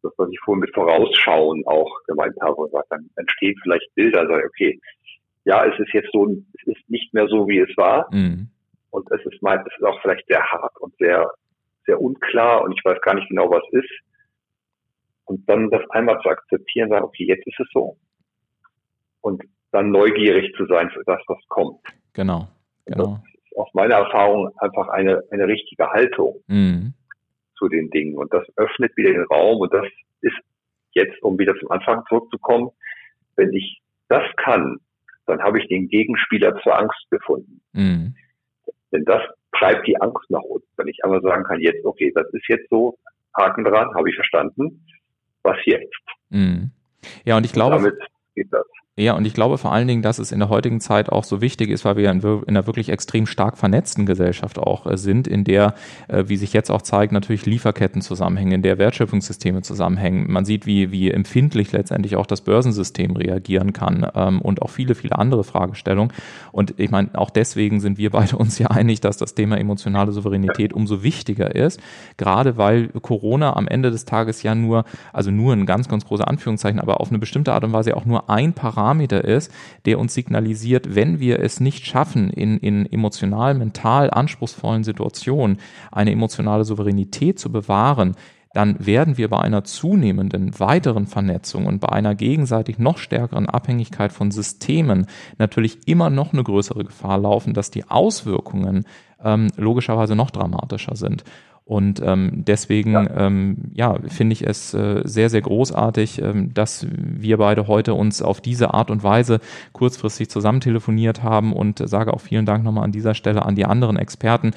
[0.03, 4.79] Das, was ich vorhin mit Vorausschauen auch gemeint habe, dann entstehen vielleicht Bilder, sage okay,
[5.45, 8.13] ja, es ist jetzt so, es ist nicht mehr so, wie es war.
[8.13, 8.49] Mhm.
[8.91, 11.31] Und es ist meint, es ist auch vielleicht sehr hart und sehr,
[11.85, 13.89] sehr unklar und ich weiß gar nicht genau, was ist.
[15.25, 17.97] Und dann das einmal zu akzeptieren, sagen, okay, jetzt ist es so.
[19.21, 21.81] Und dann neugierig zu sein für das, was kommt.
[22.13, 22.47] Genau.
[22.85, 23.19] Genau.
[23.23, 26.93] Das ist aus meiner Erfahrung einfach eine, eine richtige Haltung mhm.
[27.57, 28.17] zu den Dingen.
[28.17, 29.61] Und das öffnet wieder den Raum.
[29.61, 29.85] Und das
[30.21, 30.37] ist
[30.91, 32.69] jetzt, um wieder zum Anfang zurückzukommen,
[33.35, 34.77] wenn ich das kann,
[35.25, 37.61] dann habe ich den Gegenspieler zur Angst gefunden.
[37.73, 38.15] Mhm.
[38.91, 39.21] Denn das
[39.57, 40.67] treibt die Angst nach unten.
[40.77, 42.97] Wenn ich einmal sagen kann, jetzt, okay, das ist jetzt so,
[43.35, 44.85] Haken dran, habe ich verstanden,
[45.41, 46.03] was jetzt?
[46.29, 46.71] Mhm.
[47.25, 47.99] Ja, und ich glaube, und damit
[48.35, 48.65] geht das.
[48.95, 51.41] Ja, und ich glaube vor allen Dingen, dass es in der heutigen Zeit auch so
[51.41, 55.43] wichtig ist, weil wir in, einer wirklich extrem stark vernetzten Gesellschaft auch äh, sind, in
[55.43, 55.73] der,
[56.09, 60.31] äh, wie sich jetzt auch zeigt, natürlich Lieferketten zusammenhängen, in der Wertschöpfungssysteme zusammenhängen.
[60.31, 64.93] Man sieht, wie, wie empfindlich letztendlich auch das Börsensystem reagieren kann ähm, und auch viele,
[64.93, 66.13] viele andere Fragestellungen.
[66.51, 70.11] Und ich meine, auch deswegen sind wir beide uns ja einig, dass das Thema emotionale
[70.11, 71.81] Souveränität umso wichtiger ist,
[72.17, 76.27] gerade weil Corona am Ende des Tages ja nur, also nur ein ganz, ganz große
[76.27, 79.49] Anführungszeichen, aber auf eine bestimmte Art und Weise auch nur ein Parameter Parameter ist,
[79.85, 85.59] der uns signalisiert, wenn wir es nicht schaffen, in, in emotional, mental anspruchsvollen Situationen
[85.89, 88.15] eine emotionale Souveränität zu bewahren,
[88.51, 94.11] dann werden wir bei einer zunehmenden weiteren Vernetzung und bei einer gegenseitig noch stärkeren Abhängigkeit
[94.11, 95.07] von Systemen
[95.37, 98.83] natürlich immer noch eine größere Gefahr laufen, dass die Auswirkungen
[99.23, 101.23] ähm, logischerweise noch dramatischer sind.
[101.65, 106.85] Und ähm, deswegen ja, ähm, ja finde ich es äh, sehr, sehr großartig, ähm, dass
[106.89, 109.39] wir beide heute uns auf diese Art und Weise
[109.71, 113.65] kurzfristig zusammen telefoniert haben und sage auch vielen Dank nochmal an dieser Stelle an die
[113.65, 114.51] anderen Experten,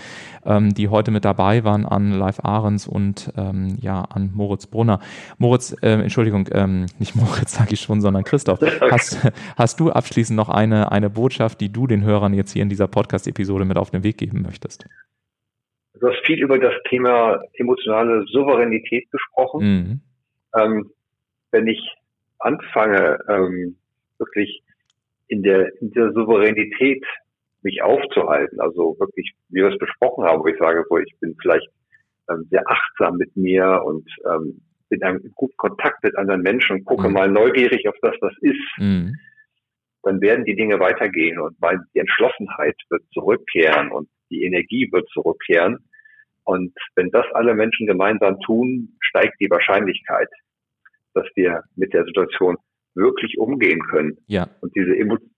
[0.44, 4.98] ähm, die heute mit dabei waren, an Live Ahrens und ähm, ja an Moritz Brunner.
[5.38, 8.58] Moritz, äh, Entschuldigung, ähm, nicht Moritz sage ich schon, sondern Christoph.
[8.90, 9.18] Hast,
[9.56, 12.88] hast du abschließend noch eine, eine Botschaft, die du den Hörern jetzt hier in dieser
[12.88, 14.86] Podcast-Episode mit auf den Weg geben möchtest?
[16.00, 19.60] Du hast viel über das Thema emotionale Souveränität gesprochen.
[19.64, 20.00] Mhm.
[20.58, 20.90] Ähm,
[21.50, 21.80] wenn ich
[22.38, 23.76] anfange, ähm,
[24.18, 24.62] wirklich
[25.28, 27.04] in der, in der Souveränität
[27.62, 31.36] mich aufzuhalten, also wirklich, wie wir es besprochen haben, wo ich sage, wo ich bin
[31.40, 31.68] vielleicht
[32.30, 37.08] ähm, sehr achtsam mit mir und ähm, bin in guten Kontakt mit anderen Menschen, gucke
[37.08, 37.14] mhm.
[37.14, 39.16] mal neugierig auf das, was ist, mhm.
[40.02, 41.56] dann werden die Dinge weitergehen und
[41.94, 45.78] die Entschlossenheit wird zurückkehren und die Energie wird zurückkehren.
[46.44, 50.28] Und wenn das alle Menschen gemeinsam tun, steigt die Wahrscheinlichkeit,
[51.14, 52.56] dass wir mit der Situation
[52.94, 54.16] wirklich umgehen können.
[54.26, 54.48] Ja.
[54.60, 54.92] Und diese,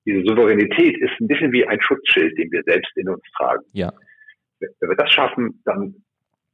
[0.06, 3.64] diese Souveränität ist ein bisschen wie ein Schutzschild, den wir selbst in uns tragen.
[3.72, 3.92] Ja.
[4.60, 5.94] Wenn wir das schaffen, dann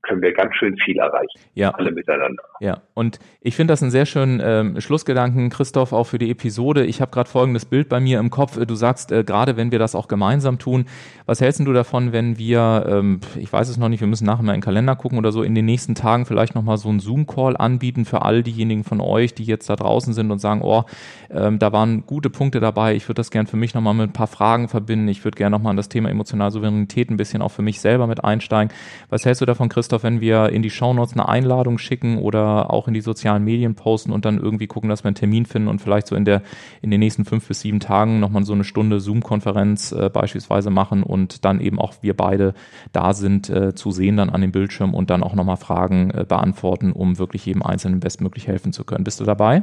[0.05, 1.41] können wir ganz schön viel erreichen.
[1.55, 1.71] Ja.
[1.71, 2.43] Alle miteinander.
[2.61, 2.83] Ja.
[2.95, 6.85] Und ich finde das einen sehr schönen ähm, Schlussgedanken, Christoph, auch für die Episode.
[6.85, 8.59] Ich habe gerade folgendes Bild bei mir im Kopf.
[8.59, 10.87] Du sagst, äh, gerade wenn wir das auch gemeinsam tun,
[11.27, 14.43] was hältst du davon, wenn wir, ähm, ich weiß es noch nicht, wir müssen nachher
[14.43, 17.01] mal in den Kalender gucken oder so, in den nächsten Tagen vielleicht nochmal so einen
[17.01, 20.85] Zoom-Call anbieten für all diejenigen von euch, die jetzt da draußen sind und sagen, oh,
[21.31, 24.13] ähm, da waren gute Punkte dabei, ich würde das gern für mich nochmal mit ein
[24.13, 27.51] paar Fragen verbinden, ich würde gerne nochmal an das Thema emotionale Souveränität ein bisschen auch
[27.51, 28.75] für mich selber mit einsteigen.
[29.09, 32.89] Was hältst du davon, Christoph, wenn wir in die Shownotes eine Einladung schicken oder auch
[32.89, 35.81] in die sozialen Medien posten und dann irgendwie gucken, dass wir einen Termin finden und
[35.81, 36.43] vielleicht so in der
[36.83, 41.03] in den nächsten fünf bis sieben Tagen nochmal so eine Stunde Zoom-Konferenz äh, beispielsweise machen
[41.03, 42.55] und dann eben auch wir beide
[42.93, 46.25] da sind, äh, zu sehen dann an dem Bildschirm und dann auch nochmal Fragen äh,
[46.25, 49.05] beantworten, um wirklich jedem Einzelnen bestmöglich helfen zu können.
[49.05, 49.63] Bist du dabei?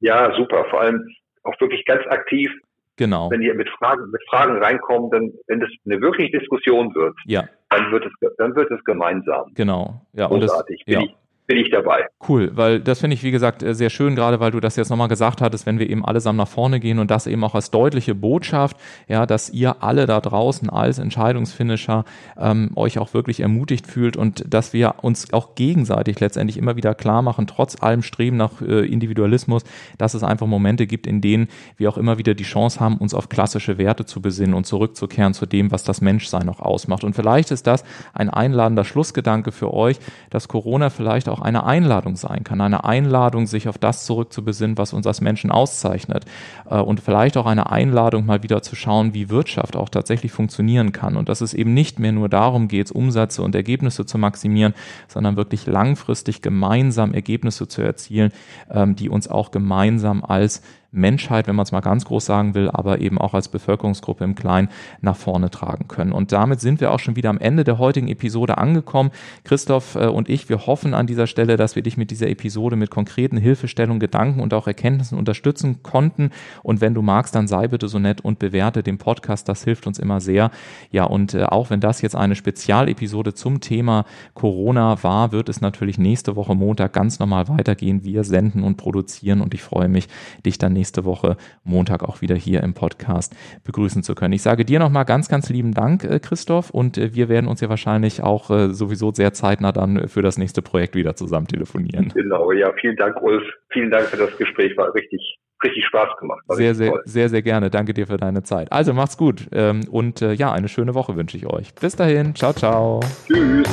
[0.00, 0.64] Ja, super.
[0.70, 1.06] Vor allem
[1.42, 2.50] auch wirklich ganz aktiv.
[2.96, 3.30] Genau.
[3.30, 7.44] Wenn ihr mit Fragen, mit Fragen reinkommt, dann, wenn das eine wirkliche Diskussion wird, ja.
[7.70, 9.52] Dann wird es, dann wird es gemeinsam.
[9.54, 10.02] Genau.
[10.12, 10.84] Ja, Großartig.
[10.86, 11.08] Und das, ja.
[11.08, 11.16] ich,
[11.50, 12.06] bin ich dabei.
[12.28, 14.88] Cool, weil das finde ich, wie gesagt, äh, sehr schön, gerade weil du das jetzt
[14.88, 17.72] nochmal gesagt hattest, wenn wir eben allesamt nach vorne gehen und das eben auch als
[17.72, 18.76] deutliche Botschaft,
[19.08, 22.04] ja, dass ihr alle da draußen als Entscheidungsfinisher
[22.38, 26.94] ähm, euch auch wirklich ermutigt fühlt und dass wir uns auch gegenseitig letztendlich immer wieder
[26.94, 29.64] klar machen, trotz allem Streben nach äh, Individualismus,
[29.98, 33.12] dass es einfach Momente gibt, in denen wir auch immer wieder die Chance haben, uns
[33.12, 37.02] auf klassische Werte zu besinnen und zurückzukehren zu dem, was das Menschsein noch ausmacht.
[37.02, 37.82] Und vielleicht ist das
[38.12, 39.98] ein einladender Schlussgedanke für euch,
[40.30, 44.78] dass Corona vielleicht auch auch eine Einladung sein kann, eine Einladung, sich auf das zurückzubesinnen,
[44.78, 46.24] was uns als Menschen auszeichnet
[46.68, 50.92] äh, und vielleicht auch eine Einladung, mal wieder zu schauen, wie Wirtschaft auch tatsächlich funktionieren
[50.92, 51.16] kann.
[51.16, 54.74] Und dass es eben nicht mehr nur darum geht, Umsätze und Ergebnisse zu maximieren,
[55.08, 58.32] sondern wirklich langfristig gemeinsam Ergebnisse zu erzielen,
[58.70, 60.62] ähm, die uns auch gemeinsam als
[60.92, 64.34] Menschheit, wenn man es mal ganz groß sagen will, aber eben auch als Bevölkerungsgruppe im
[64.34, 64.68] Kleinen
[65.00, 66.12] nach vorne tragen können.
[66.12, 69.10] Und damit sind wir auch schon wieder am Ende der heutigen Episode angekommen.
[69.44, 72.76] Christoph äh, und ich, wir hoffen an dieser Stelle, dass wir dich mit dieser Episode
[72.76, 76.30] mit konkreten Hilfestellungen, Gedanken und auch Erkenntnissen unterstützen konnten.
[76.62, 79.48] Und wenn du magst, dann sei bitte so nett und bewerte den Podcast.
[79.48, 80.50] Das hilft uns immer sehr.
[80.90, 85.60] Ja, und äh, auch wenn das jetzt eine Spezialepisode zum Thema Corona war, wird es
[85.60, 88.04] natürlich nächste Woche Montag ganz normal weitergehen.
[88.04, 90.08] Wir senden und produzieren und ich freue mich,
[90.44, 94.32] dich dann nächste Woche Montag auch wieder hier im Podcast begrüßen zu können.
[94.32, 97.60] Ich sage dir nochmal ganz, ganz lieben Dank, äh, Christoph, und äh, wir werden uns
[97.60, 102.10] ja wahrscheinlich auch äh, sowieso sehr zeitnah dann für das nächste Projekt wieder zusammen telefonieren.
[102.14, 103.42] Genau, ja, vielen Dank, Ulf.
[103.72, 106.40] Vielen Dank für das Gespräch, war richtig richtig Spaß gemacht.
[106.48, 107.02] sehr, sehr, toll.
[107.04, 107.68] sehr, sehr gerne.
[107.68, 108.72] Danke dir für deine Zeit.
[108.72, 111.74] Also macht's gut ähm, und ja, eine schöne Woche wünsche ich euch.
[111.74, 112.34] Bis dahin.
[112.34, 113.00] Ciao, ciao.
[113.26, 113.68] Tschüss.